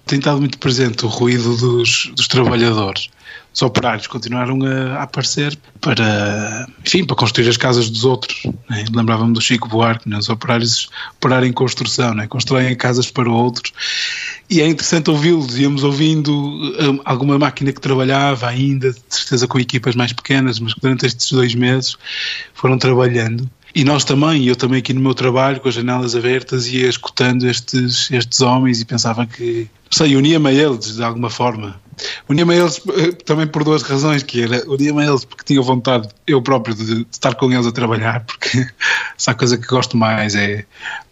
tem 0.05 0.19
estado 0.19 0.39
muito 0.39 0.59
presente 0.59 1.05
o 1.05 1.09
ruído 1.09 1.55
dos, 1.57 2.12
dos 2.15 2.27
trabalhadores. 2.27 3.09
Os 3.53 3.62
operários 3.62 4.07
continuaram 4.07 4.59
a, 4.63 4.99
a, 4.99 5.03
aparecer 5.03 5.57
para, 5.79 6.67
enfim, 6.86 7.05
para 7.05 7.15
construir 7.15 7.49
as 7.49 7.57
casas 7.57 7.89
dos 7.89 8.03
outros. 8.03 8.43
Né? 8.69 8.86
Lembrava-me 8.91 9.33
do 9.33 9.41
Chico 9.41 9.67
Buarque, 9.67 10.09
né? 10.09 10.17
os 10.17 10.29
operários 10.29 10.89
operarem 11.15 11.49
em 11.49 11.53
construção, 11.53 12.13
né? 12.13 12.27
constroem 12.27 12.75
casas 12.75 13.09
para 13.09 13.29
outros. 13.29 13.71
E 14.49 14.62
é 14.62 14.67
interessante 14.67 15.10
ouvi-los, 15.10 15.58
íamos 15.58 15.84
ouvindo 15.84 16.32
um, 16.32 16.99
alguma 17.06 17.39
máquina 17.39 17.71
que 17.71 17.82
trabalhava 17.82 18.47
ainda, 18.47 18.91
de 18.91 18.99
certeza 19.10 19.47
com 19.47 19.60
equipas 19.60 19.95
mais 19.95 20.13
pequenas, 20.13 20.60
mas 20.60 20.73
durante 20.75 21.06
estes 21.06 21.32
dois 21.32 21.56
meses 21.56 21.97
foram 22.53 22.77
trabalhando 22.77 23.49
e 23.75 23.84
nós 23.84 24.03
também, 24.03 24.45
eu 24.45 24.56
também 24.56 24.79
aqui 24.79 24.93
no 24.93 25.01
meu 25.01 25.15
trabalho, 25.15 25.60
com 25.60 25.67
as 25.67 25.73
janelas 25.73 26.15
abertas, 26.15 26.67
ia 26.67 26.88
escutando 26.88 27.47
estes, 27.47 28.12
estes 28.12 28.39
homens 28.41 28.79
e 28.79 28.86
pensava 28.86 29.25
que, 29.25 29.67
não 29.86 29.97
sei, 29.97 30.15
unia-me 30.15 30.49
a 30.49 30.53
eles 30.53 30.95
de 30.95 31.03
alguma 31.03 31.29
forma. 31.29 31.82
Unia-me 32.29 32.53
a 32.53 32.58
eles 32.58 32.82
eh, 32.97 33.12
também 33.25 33.47
por 33.47 33.63
duas 33.63 33.82
razões, 33.84 34.23
que 34.23 34.43
era, 34.43 34.63
unia-me 34.69 35.03
a 35.03 35.08
eles 35.08 35.25
porque 35.25 35.43
tinha 35.43 35.62
vontade, 35.62 36.08
eu 36.27 36.41
próprio, 36.41 36.75
de, 36.75 37.06
estar 37.12 37.36
com 37.36 37.51
eles 37.51 37.65
a 37.65 37.71
trabalhar, 37.71 38.23
porque 38.27 38.67
se 39.17 39.29
há 39.29 39.34
coisa 39.34 39.58
que 39.58 39.67
gosto 39.67 39.97
mais 39.97 40.36
é 40.36 40.65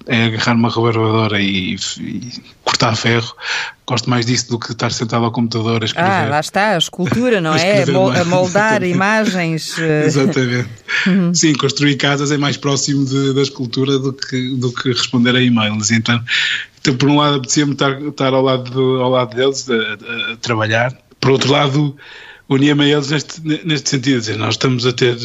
é 0.07 0.25
agarrar 0.25 0.55
uma 0.55 0.69
rebarbadora 0.69 1.39
e, 1.39 1.75
e, 1.75 2.31
cortar 2.63 2.95
ferro. 2.95 3.33
Gosto 3.85 4.09
mais 4.09 4.25
disso 4.25 4.49
do 4.49 4.59
que 4.59 4.71
estar 4.71 4.91
sentado 4.91 5.25
ao 5.25 5.31
computador 5.31 5.81
a 5.81 5.85
escrever. 5.85 6.09
Ah, 6.09 6.29
lá 6.29 6.39
está, 6.39 6.75
a 6.75 6.77
escultura, 6.77 7.41
não 7.41 7.53
é? 7.55 7.83
A 7.83 8.25
moldar 8.25 8.83
imagens. 8.87 9.77
Eh. 9.77 10.05
Exatamente. 10.05 10.69
Uhum. 11.07 11.33
Sim, 11.33 11.53
construir 11.53 11.97
casas 11.97 12.31
é 12.31 12.37
mais 12.37 12.55
próximo 12.57 13.05
de, 13.05 13.33
da 13.33 13.41
escultura 13.41 13.99
do 13.99 14.13
que, 14.13 14.55
do 14.55 14.71
que 14.71 14.89
responder 14.89 15.35
a 15.35 15.41
e-mails. 15.41 15.91
Então, 15.91 16.23
então 16.81 16.97
por 16.97 17.07
um 17.09 17.17
lado, 17.17 17.37
apetecia-me 17.37 17.73
estar, 17.73 18.01
estar 18.01 18.33
ao, 18.33 18.41
lado, 18.41 19.01
ao 19.01 19.09
lado 19.09 19.35
deles 19.35 19.69
a, 19.69 19.75
a, 19.75 20.33
a 20.33 20.37
trabalhar. 20.37 20.91
Por 21.19 21.31
outro 21.31 21.51
lado, 21.51 21.95
unia-me 22.49 22.85
a 22.85 22.95
eles 22.95 23.11
neste, 23.11 23.41
neste 23.41 23.89
sentido, 23.89 24.19
dizer, 24.19 24.37
nós 24.37 24.55
estamos 24.55 24.85
a 24.85 24.91
ter 24.91 25.15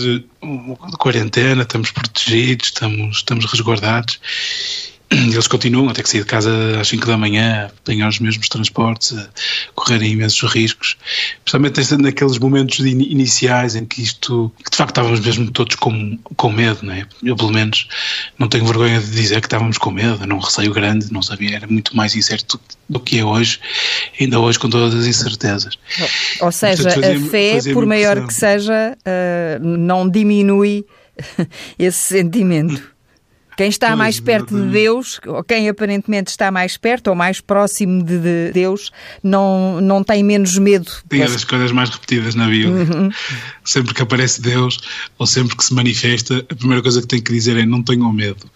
uma 0.41 0.77
quarentena, 0.99 1.63
estamos 1.63 1.91
protegidos, 1.91 2.69
estamos, 2.69 3.17
estamos 3.17 3.47
resguardados 3.47 4.21
eles 5.11 5.47
continuam 5.47 5.89
a 5.89 5.93
ter 5.93 6.03
que 6.03 6.09
sair 6.09 6.21
de 6.21 6.27
casa 6.27 6.81
às 6.81 6.89
5 6.89 7.07
da 7.07 7.17
manhã, 7.17 7.67
apanhar 7.67 8.09
os 8.09 8.19
mesmos 8.19 8.49
transportes, 8.49 9.17
a 9.17 9.29
correrem 9.75 10.13
imensos 10.13 10.53
riscos, 10.53 10.97
especialmente 11.39 11.97
naqueles 11.97 12.39
momentos 12.39 12.81
iniciais 12.81 13.77
em 13.77 13.85
que 13.85 14.03
isto, 14.03 14.53
que 14.65 14.71
de 14.71 14.77
facto 14.77 14.91
estávamos 14.91 15.21
mesmo 15.21 15.51
todos 15.53 15.77
com, 15.77 16.19
com 16.37 16.51
medo, 16.51 16.81
não 16.83 16.93
é? 16.93 17.07
Eu, 17.23 17.37
pelo 17.37 17.53
menos, 17.53 17.87
não 18.37 18.49
tenho 18.49 18.67
vergonha 18.67 19.01
de 19.01 19.11
dizer 19.11 19.41
que 19.41 19.47
estávamos 19.47 19.79
com 19.79 19.93
medo, 19.93 20.27
não 20.27 20.39
receio 20.39 20.73
grande, 20.73 21.13
não 21.13 21.23
sabia, 21.23 21.57
era 21.57 21.67
muito 21.69 21.97
mais 21.97 22.17
incerto 22.17 22.61
do 22.89 22.99
que 22.99 23.19
é 23.19 23.25
hoje, 23.25 23.61
ainda 24.21 24.41
hoje 24.41 24.59
com 24.59 24.69
todas 24.69 24.93
as 24.93 25.07
incertezas. 25.07 25.79
Ou 26.41 26.51
seja, 26.51 26.83
Portanto, 26.83 27.05
fazia, 27.05 27.27
a 27.27 27.63
fé, 27.63 27.73
por 27.73 27.87
maior 27.87 28.27
que 28.27 28.35
seja, 28.35 28.97
uh, 28.99 29.65
não 29.65 30.09
diminui 30.09 30.85
esse 31.79 31.99
sentimento. 31.99 32.96
Quem 33.57 33.69
está 33.69 33.89
pois, 33.89 33.99
mais 33.99 34.21
perto 34.21 34.55
de 34.55 34.71
Deus, 34.71 35.19
ou 35.27 35.43
quem 35.43 35.69
aparentemente 35.69 36.31
está 36.31 36.51
mais 36.51 36.77
perto 36.77 37.09
ou 37.09 37.15
mais 37.15 37.41
próximo 37.41 38.03
de, 38.03 38.19
de 38.19 38.53
Deus, 38.53 38.93
não, 39.23 39.81
não 39.81 40.05
tem 40.05 40.23
menos 40.23 40.59
medo. 40.59 40.91
Tem 41.09 41.23
as 41.23 41.43
coisas 41.45 41.73
mais 41.73 41.89
repetidas 41.89 42.35
na 42.35 42.47
Bíblia. 42.47 42.85
Uhum. 42.85 43.11
Sempre 43.65 43.95
que 43.95 44.03
aparece 44.03 44.41
Deus, 44.41 44.79
ou 45.19 45.27
sempre 45.27 45.57
que 45.57 45.65
se 45.65 45.73
manifesta, 45.73 46.45
a 46.51 46.55
primeira 46.55 46.83
coisa 46.83 47.01
que 47.01 47.07
tem 47.07 47.21
que 47.21 47.33
dizer 47.33 47.57
é 47.57 47.65
não 47.65 47.83
tenham 47.83 48.13
medo. 48.13 48.47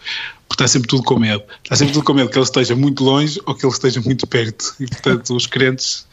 Porque 0.49 0.65
está 0.65 0.69
sempre 0.69 0.89
tudo 0.89 1.03
com 1.05 1.19
medo. 1.19 1.43
Está 1.63 1.77
sempre 1.77 1.95
tudo 1.95 2.05
com 2.05 2.13
medo 2.13 2.29
que 2.29 2.37
ele 2.37 2.45
esteja 2.45 2.75
muito 2.75 3.05
longe 3.05 3.41
ou 3.47 3.55
que 3.55 3.65
ele 3.65 3.73
esteja 3.73 4.01
muito 4.01 4.27
perto. 4.27 4.75
E, 4.81 4.87
portanto, 4.87 5.35
os 5.35 5.47
crentes 5.47 6.05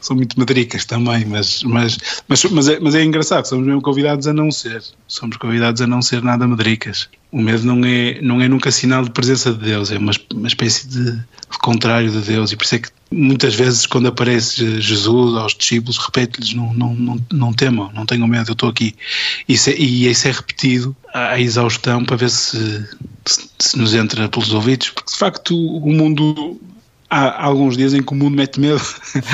são 0.00 0.16
muito 0.16 0.38
madricas 0.38 0.84
também, 0.84 1.24
mas, 1.24 1.62
mas, 1.62 1.98
mas, 2.26 2.44
mas, 2.44 2.68
é, 2.68 2.80
mas 2.80 2.94
é 2.94 3.04
engraçado, 3.04 3.44
somos 3.46 3.66
mesmo 3.66 3.82
convidados 3.82 4.26
a 4.26 4.32
não 4.32 4.50
ser. 4.50 4.82
Somos 5.06 5.36
convidados 5.36 5.80
a 5.82 5.86
não 5.86 6.00
ser 6.00 6.22
nada 6.22 6.46
madricas. 6.46 7.08
O 7.30 7.40
medo 7.40 7.64
não 7.64 7.84
é, 7.84 8.20
não 8.20 8.40
é 8.40 8.48
nunca 8.48 8.70
sinal 8.70 9.04
de 9.04 9.10
presença 9.10 9.52
de 9.52 9.58
Deus, 9.58 9.90
é 9.92 9.98
uma, 9.98 10.12
uma 10.34 10.48
espécie 10.48 10.88
de, 10.88 11.12
de 11.12 11.58
contrário 11.62 12.10
de 12.10 12.20
Deus. 12.20 12.50
E 12.50 12.56
por 12.56 12.64
isso 12.64 12.74
é 12.74 12.78
que 12.78 12.88
muitas 13.10 13.54
vezes, 13.54 13.86
quando 13.86 14.08
aparece 14.08 14.80
Jesus 14.80 15.36
aos 15.36 15.54
discípulos, 15.54 15.98
repete-lhes: 15.98 16.54
não, 16.54 16.72
não, 16.72 16.94
não, 16.94 17.20
não 17.30 17.52
temam, 17.52 17.90
não 17.92 18.06
tenham 18.06 18.26
medo, 18.26 18.50
eu 18.50 18.54
estou 18.54 18.68
aqui. 18.68 18.94
Isso 19.48 19.70
é, 19.70 19.74
e 19.76 20.08
isso 20.08 20.28
é 20.28 20.32
repetido 20.32 20.96
à 21.12 21.40
exaustão 21.40 22.04
para 22.04 22.16
ver 22.16 22.30
se, 22.30 22.88
se, 23.24 23.50
se 23.58 23.78
nos 23.78 23.94
entra 23.94 24.28
pelos 24.28 24.52
ouvidos, 24.52 24.90
porque 24.90 25.12
de 25.12 25.18
facto 25.18 25.56
o 25.56 25.92
mundo 25.92 26.60
há 27.10 27.44
alguns 27.44 27.76
dias 27.76 27.92
em 27.92 28.02
que 28.02 28.12
o 28.12 28.16
mundo 28.16 28.36
mete 28.36 28.60
medo, 28.60 28.80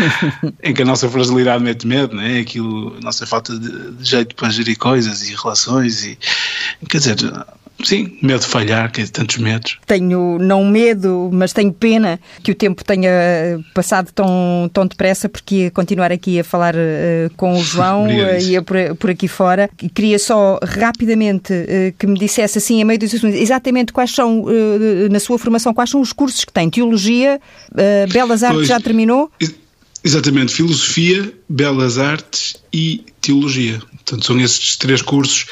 em 0.63 0.73
que 0.73 0.83
a 0.83 0.85
nossa 0.85 1.09
fragilidade 1.09 1.63
mete 1.63 1.87
medo, 1.87 2.17
né? 2.17 2.41
Aquilo, 2.41 2.97
a 2.97 3.01
nossa 3.01 3.27
falta 3.27 3.57
de, 3.59 3.93
de 3.93 4.05
jeito 4.05 4.35
para 4.35 4.49
gerir 4.49 4.79
coisas 4.79 5.29
e 5.29 5.35
relações 5.35 6.05
e 6.05 6.19
quer 6.89 6.99
dizer, 6.99 7.17
Sim, 7.87 8.19
medo 8.21 8.41
de 8.41 8.47
falhar, 8.47 8.91
que 8.91 9.01
é 9.01 9.07
tantos 9.07 9.37
medos. 9.37 9.79
Tenho 9.87 10.39
não 10.41 10.65
medo, 10.65 11.31
mas 11.33 11.53
tenho 11.53 11.73
pena 11.73 12.19
que 12.43 12.51
o 12.51 12.55
tempo 12.55 12.83
tenha 12.83 13.11
passado 13.73 14.11
tão, 14.13 14.69
tão 14.73 14.89
depressa, 14.89 15.29
porque 15.29 15.55
ia 15.55 15.71
continuar 15.71 16.11
aqui 16.11 16.41
a 16.41 16.43
falar 16.43 16.75
uh, 16.75 17.31
com 17.37 17.55
o 17.55 17.63
João, 17.63 18.09
uh, 18.09 18.41
ia 18.41 18.61
por, 18.61 18.77
por 18.97 19.11
aqui 19.11 19.29
fora. 19.29 19.71
E 19.81 19.89
queria 19.89 20.19
só 20.19 20.59
rapidamente 20.65 21.53
uh, 21.53 21.95
que 21.97 22.09
me 22.09 22.19
dissesse 22.19 22.59
assim, 22.59 22.83
a 22.83 22.85
meio 22.85 22.99
dos 22.99 23.15
assuntos, 23.15 23.39
exatamente 23.39 23.93
quais 23.93 24.11
são, 24.11 24.45
na 25.09 25.21
sua 25.21 25.39
formação, 25.39 25.73
quais 25.73 25.89
são 25.89 26.01
os 26.01 26.13
cursos 26.13 26.45
que 26.45 26.53
tem? 26.53 26.69
Teologia, 26.69 27.41
Belas 28.13 28.43
Artes 28.43 28.59
pois, 28.59 28.69
já 28.69 28.81
terminou? 28.81 29.31
Exatamente, 30.03 30.53
Filosofia, 30.53 31.33
Belas 31.49 31.99
Artes 31.99 32.57
e 32.73 33.05
Teologia. 33.21 33.81
Portanto, 34.07 34.25
são 34.25 34.41
esses 34.41 34.77
três 34.77 35.03
cursos 35.03 35.47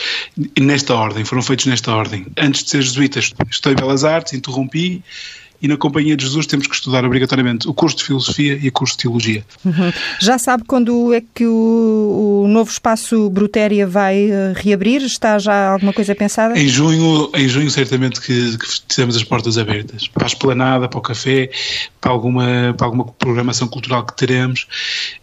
nesta 0.60 0.94
ordem, 0.94 1.24
foram 1.24 1.42
feitos 1.42 1.66
nesta 1.66 1.92
ordem. 1.92 2.24
Antes 2.38 2.62
de 2.62 2.70
ser 2.70 2.82
jesuíta, 2.82 3.18
estudei 3.50 3.74
Belas 3.74 4.04
Artes, 4.04 4.32
interrompi, 4.32 5.02
e 5.60 5.68
na 5.68 5.76
Companhia 5.76 6.16
de 6.16 6.24
Jesus 6.24 6.46
temos 6.46 6.66
que 6.66 6.74
estudar 6.74 7.04
obrigatoriamente 7.04 7.68
o 7.68 7.74
curso 7.74 7.96
de 7.96 8.04
Filosofia 8.04 8.58
e 8.60 8.68
o 8.68 8.72
curso 8.72 8.96
de 8.96 9.02
Teologia. 9.02 9.44
Uhum. 9.64 9.92
Já 10.20 10.38
sabe 10.38 10.64
quando 10.66 11.14
é 11.14 11.22
que 11.34 11.46
o, 11.46 12.42
o 12.44 12.48
novo 12.48 12.70
espaço 12.70 13.30
Brutéria 13.30 13.86
vai 13.86 14.26
uh, 14.26 14.52
reabrir? 14.54 15.02
Está 15.02 15.38
já 15.38 15.70
alguma 15.70 15.92
coisa 15.92 16.14
pensada? 16.14 16.58
Em 16.58 16.68
junho, 16.68 17.30
em 17.34 17.48
junho 17.48 17.70
certamente 17.70 18.20
que, 18.20 18.58
que 18.58 18.94
temos 18.94 19.16
as 19.16 19.24
portas 19.24 19.56
abertas 19.56 20.06
para 20.08 20.24
a 20.24 20.28
esplanada, 20.28 20.88
para 20.88 20.98
o 20.98 21.02
café, 21.02 21.50
para 22.00 22.12
alguma, 22.12 22.74
para 22.76 22.86
alguma 22.86 23.04
programação 23.04 23.66
cultural 23.66 24.04
que 24.04 24.16
teremos, 24.16 24.66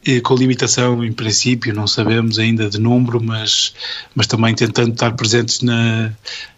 eh, 0.05 0.19
com 0.21 0.33
limitação 0.35 1.03
em 1.03 1.13
princípio, 1.13 1.73
não 1.73 1.87
sabemos 1.87 2.39
ainda 2.39 2.69
de 2.69 2.79
número, 2.79 3.21
mas, 3.23 3.73
mas 4.15 4.27
também 4.27 4.55
tentando 4.55 4.91
estar 4.91 5.11
presentes 5.13 5.61
na, 5.61 6.11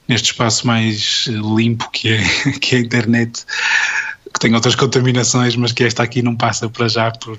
neste 0.07 0.31
espaço 0.31 0.65
mais 0.67 1.25
limpo 1.27 1.89
que 1.91 2.09
é, 2.09 2.51
que 2.59 2.75
é 2.75 2.77
a 2.79 2.81
internet, 2.81 3.45
que 4.33 4.39
tem 4.39 4.53
outras 4.55 4.75
contaminações, 4.75 5.55
mas 5.55 5.71
que 5.71 5.83
esta 5.83 6.03
aqui 6.03 6.21
não 6.21 6.35
passa 6.35 6.69
para 6.69 6.87
já 6.87 7.11
por, 7.11 7.37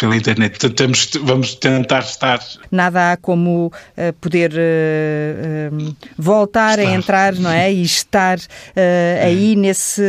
pela 0.00 0.16
internet. 0.16 0.58
Vamos 1.22 1.54
tentar 1.56 2.00
estar. 2.00 2.40
Nada 2.70 3.12
há 3.12 3.16
como 3.18 3.66
uh, 3.66 4.12
poder 4.18 4.50
uh, 4.52 5.74
uh, 5.74 5.96
voltar 6.16 6.78
estar. 6.78 6.90
a 6.90 6.94
entrar, 6.94 7.34
não 7.34 7.50
é? 7.50 7.70
E 7.70 7.82
estar 7.82 8.38
aí 9.22 9.54
nesse, 9.56 10.02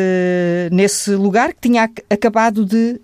nesse 0.72 1.12
lugar 1.12 1.50
que 1.54 1.68
tinha 1.68 1.90
acabado 2.10 2.66
de 2.66 3.02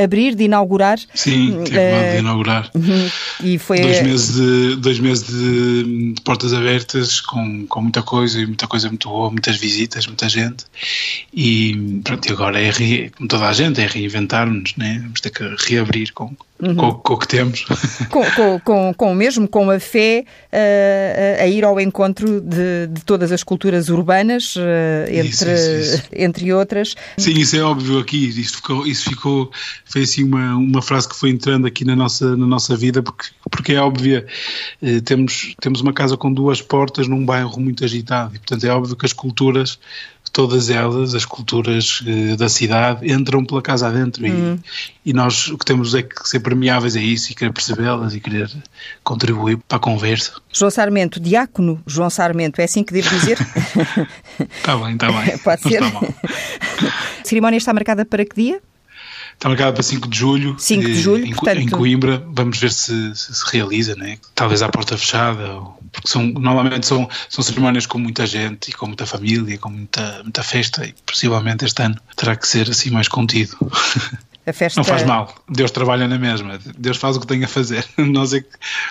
abrir, 0.00 0.36
de 0.36 0.44
inaugurar. 0.44 0.98
Sim, 1.12 1.64
tinha 1.64 1.88
acabado 1.88 2.12
de 2.12 2.18
inaugurar. 2.18 2.70
Uhum. 2.74 3.08
E 3.42 3.58
foi 3.58 3.80
dois 3.80 4.02
meses 4.02 4.34
de, 4.34 4.76
dois 4.76 5.00
meses 5.00 5.26
de, 5.26 6.12
de, 6.12 6.20
portas 6.22 6.52
abertas, 6.52 7.20
com, 7.20 7.66
com 7.66 7.82
muita 7.82 8.02
coisa 8.02 8.40
e 8.40 8.46
muita 8.46 8.68
coisa 8.68 8.88
muito 8.88 9.08
boa, 9.08 9.30
muitas 9.30 9.56
visitas, 9.56 10.06
muita 10.06 10.28
gente. 10.28 10.64
E 11.34 12.00
pronto, 12.04 12.28
e 12.28 12.32
agora 12.32 12.62
é, 12.62 12.70
como 13.16 13.28
toda 13.28 13.48
a 13.48 13.52
gente, 13.52 13.80
é 13.80 13.86
reinventar-nos, 13.86 14.76
né? 14.76 15.00
Vamos 15.02 15.20
ter 15.20 15.30
que 15.30 15.56
reabrir 15.66 16.12
com, 16.12 16.27
uhum. 16.60 16.74
com, 16.74 16.94
com, 16.94 17.14
o 17.14 17.18
que 17.18 17.28
temos. 17.28 17.64
Com, 18.10 18.24
com, 18.30 18.60
com, 18.60 18.94
com 18.94 19.14
mesmo, 19.14 19.46
com 19.46 19.70
a 19.70 19.78
fé 19.78 20.24
uh, 20.52 21.42
a 21.42 21.46
ir 21.46 21.64
ao 21.64 21.78
encontro 21.80 22.40
de, 22.40 22.86
de 22.88 23.04
todas 23.04 23.30
as 23.32 23.42
culturas 23.42 23.88
urbanas, 23.88 24.56
uh, 24.56 24.60
entre, 25.08 25.28
isso, 25.28 25.44
isso, 25.48 25.94
isso. 25.96 26.02
entre 26.12 26.52
outras. 26.52 26.94
Sim, 27.18 27.32
isso 27.32 27.56
é 27.56 27.62
óbvio 27.62 27.98
aqui, 27.98 28.28
isso 28.28 28.56
ficou, 28.56 28.86
isso 28.86 29.08
ficou 29.08 29.50
foi 29.84 30.02
assim 30.02 30.24
uma, 30.24 30.54
uma 30.56 30.82
frase 30.82 31.08
que 31.08 31.16
foi 31.16 31.30
entrando 31.30 31.66
aqui 31.66 31.84
na 31.84 31.94
nossa, 31.94 32.36
na 32.36 32.46
nossa 32.46 32.76
vida, 32.76 33.02
porque, 33.02 33.28
porque 33.50 33.72
é 33.74 33.80
óbvio, 33.80 34.24
uh, 34.82 35.00
temos, 35.02 35.54
temos 35.60 35.80
uma 35.80 35.92
casa 35.92 36.16
com 36.16 36.32
duas 36.32 36.62
portas 36.62 37.06
num 37.06 37.24
bairro 37.24 37.60
muito 37.60 37.84
agitado, 37.84 38.34
e 38.34 38.38
portanto 38.38 38.64
é 38.64 38.70
óbvio 38.70 38.96
que 38.96 39.06
as 39.06 39.12
culturas 39.12 39.78
todas 40.30 40.70
elas, 40.70 41.14
as 41.14 41.24
culturas 41.24 42.00
uh, 42.00 42.36
da 42.36 42.48
cidade, 42.48 43.10
entram 43.10 43.44
pela 43.44 43.62
casa 43.62 43.88
adentro 43.88 44.24
hum. 44.24 44.58
e, 45.04 45.10
e, 45.10 45.12
nós 45.12 45.48
o 45.48 45.58
que 45.58 45.64
temos 45.64 45.94
é 45.94 46.02
que 46.02 46.28
ser 46.28 46.40
permeáveis 46.40 46.96
a 46.96 47.00
isso 47.00 47.32
e 47.32 47.34
querer 47.34 47.52
percebê-las 47.52 48.14
e 48.14 48.20
querer 48.20 48.50
contribuir 49.02 49.58
para 49.68 49.76
a 49.76 49.80
conversa. 49.80 50.32
João 50.52 50.70
Sarmento, 50.70 51.20
diácono 51.20 51.82
João 51.86 52.10
Sarmento, 52.10 52.60
é 52.60 52.64
assim 52.64 52.82
que 52.82 52.92
devo 52.92 53.08
dizer? 53.10 53.38
Está 54.38 54.76
bem, 54.76 54.92
está 54.92 55.10
bem. 55.10 55.38
Pode 55.38 55.62
ser. 55.62 55.82
a 55.82 57.24
cerimónia 57.24 57.56
está 57.56 57.72
marcada 57.72 58.04
para 58.04 58.24
que 58.24 58.36
dia? 58.36 58.60
Está 59.38 59.48
marcado 59.48 59.72
para 59.72 59.84
5 59.84 60.08
de 60.08 60.18
julho. 60.18 60.56
5 60.58 60.82
de 60.82 61.00
julho, 61.00 61.24
em, 61.24 61.32
portanto... 61.32 61.60
em 61.60 61.68
Coimbra. 61.68 62.26
Vamos 62.26 62.58
ver 62.58 62.72
se, 62.72 63.14
se, 63.14 63.32
se 63.32 63.44
realiza, 63.52 63.94
né? 63.94 64.18
talvez 64.34 64.62
à 64.62 64.68
porta 64.68 64.98
fechada, 64.98 65.60
porque 65.92 66.08
são, 66.08 66.26
normalmente 66.26 66.84
são, 66.84 67.08
são 67.28 67.44
cerimónias 67.44 67.86
com 67.86 67.98
muita 67.98 68.26
gente 68.26 68.70
e 68.70 68.72
com 68.72 68.88
muita 68.88 69.06
família, 69.06 69.56
com 69.56 69.70
muita, 69.70 70.22
muita 70.24 70.42
festa, 70.42 70.84
e 70.84 70.92
possivelmente 71.06 71.64
este 71.64 71.80
ano 71.80 71.96
terá 72.16 72.34
que 72.34 72.48
ser 72.48 72.68
assim 72.68 72.90
mais 72.90 73.06
contido. 73.06 73.56
A 74.48 74.52
festa... 74.52 74.80
Não 74.80 74.84
faz 74.84 75.04
mal, 75.04 75.34
Deus 75.48 75.70
trabalha 75.70 76.08
na 76.08 76.18
mesma, 76.18 76.58
Deus 76.78 76.96
faz 76.96 77.16
o 77.16 77.20
que 77.20 77.26
tem 77.26 77.44
a 77.44 77.48
fazer. 77.48 77.84
Nós 77.98 78.32
é 78.32 78.40
que, 78.40 78.48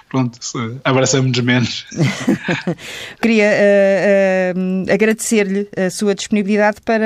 pronto, 0.08 0.38
abraçamos-nos 0.84 1.40
menos. 1.40 1.86
Queria 3.20 3.52
uh, 4.56 4.60
uh, 4.60 4.94
agradecer-lhe 4.94 5.68
a 5.76 5.90
sua 5.90 6.14
disponibilidade 6.14 6.78
para 6.86 7.06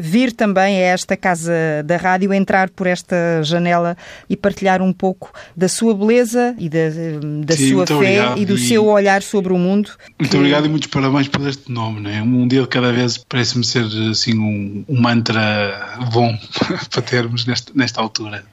vir 0.00 0.32
também 0.32 0.76
a 0.78 0.86
esta 0.86 1.16
casa 1.16 1.52
da 1.84 1.96
rádio, 1.96 2.32
entrar 2.32 2.68
por 2.70 2.86
esta 2.86 3.16
janela 3.42 3.96
e 4.28 4.36
partilhar 4.36 4.82
um 4.82 4.92
pouco 4.92 5.32
da 5.56 5.68
sua 5.68 5.94
beleza 5.94 6.56
e 6.58 6.68
da, 6.68 6.78
da 7.44 7.56
Sim, 7.56 7.70
sua 7.70 7.86
fé 7.86 7.94
obrigado. 7.94 8.38
e 8.38 8.44
do 8.44 8.54
e... 8.54 8.58
seu 8.58 8.86
olhar 8.86 9.22
sobre 9.22 9.52
o 9.52 9.58
mundo. 9.58 9.90
Muito 10.18 10.30
que... 10.30 10.36
obrigado 10.36 10.66
e 10.66 10.68
muitos 10.68 10.88
parabéns 10.88 11.28
por 11.28 11.46
este 11.46 11.70
nome. 11.70 12.00
Né? 12.00 12.22
Um 12.22 12.48
dia 12.48 12.62
de 12.62 12.68
cada 12.68 12.92
vez 12.92 13.18
parece-me 13.18 13.64
ser 13.64 13.84
assim 14.10 14.36
um, 14.36 14.84
um 14.88 15.00
mantra 15.00 15.98
bom 16.12 16.36
para 16.90 17.02
termos 17.02 17.44
neste 17.74 17.98
nesta, 17.98 18.00
altura. 18.00 18.44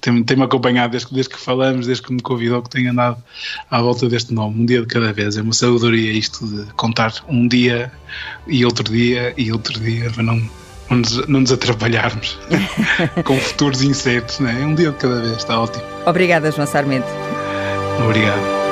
Tem-me 0.00 0.24
tem 0.24 0.42
acompanhado 0.42 0.92
desde, 0.92 1.12
desde 1.12 1.34
que 1.34 1.40
falamos, 1.40 1.86
desde 1.86 2.02
que 2.02 2.12
me 2.12 2.20
convidou, 2.20 2.62
que 2.62 2.70
tenho 2.70 2.90
andado 2.90 3.22
à 3.70 3.80
volta 3.80 4.08
deste 4.08 4.32
nome, 4.32 4.62
um 4.62 4.66
dia 4.66 4.80
de 4.80 4.86
cada 4.86 5.12
vez. 5.12 5.36
É 5.36 5.42
uma 5.42 5.52
sabedoria 5.52 6.12
isto 6.12 6.46
de 6.46 6.72
contar 6.74 7.12
um 7.28 7.48
dia 7.48 7.90
e 8.46 8.64
outro 8.64 8.84
dia 8.84 9.34
e 9.36 9.52
outro 9.52 9.78
dia 9.80 10.10
para 10.10 10.22
não, 10.22 10.36
não, 10.90 10.98
nos, 10.98 11.26
não 11.28 11.40
nos 11.40 11.52
atrapalharmos 11.52 12.38
com 13.24 13.38
futuros 13.38 13.82
incertos. 13.82 14.40
Né? 14.40 14.64
Um 14.64 14.74
dia 14.74 14.90
de 14.90 14.98
cada 14.98 15.20
vez, 15.20 15.36
está 15.36 15.60
ótimo. 15.60 15.84
Obrigada, 16.06 16.50
João 16.50 16.66
Sarmento. 16.66 17.08
Obrigado. 18.04 18.63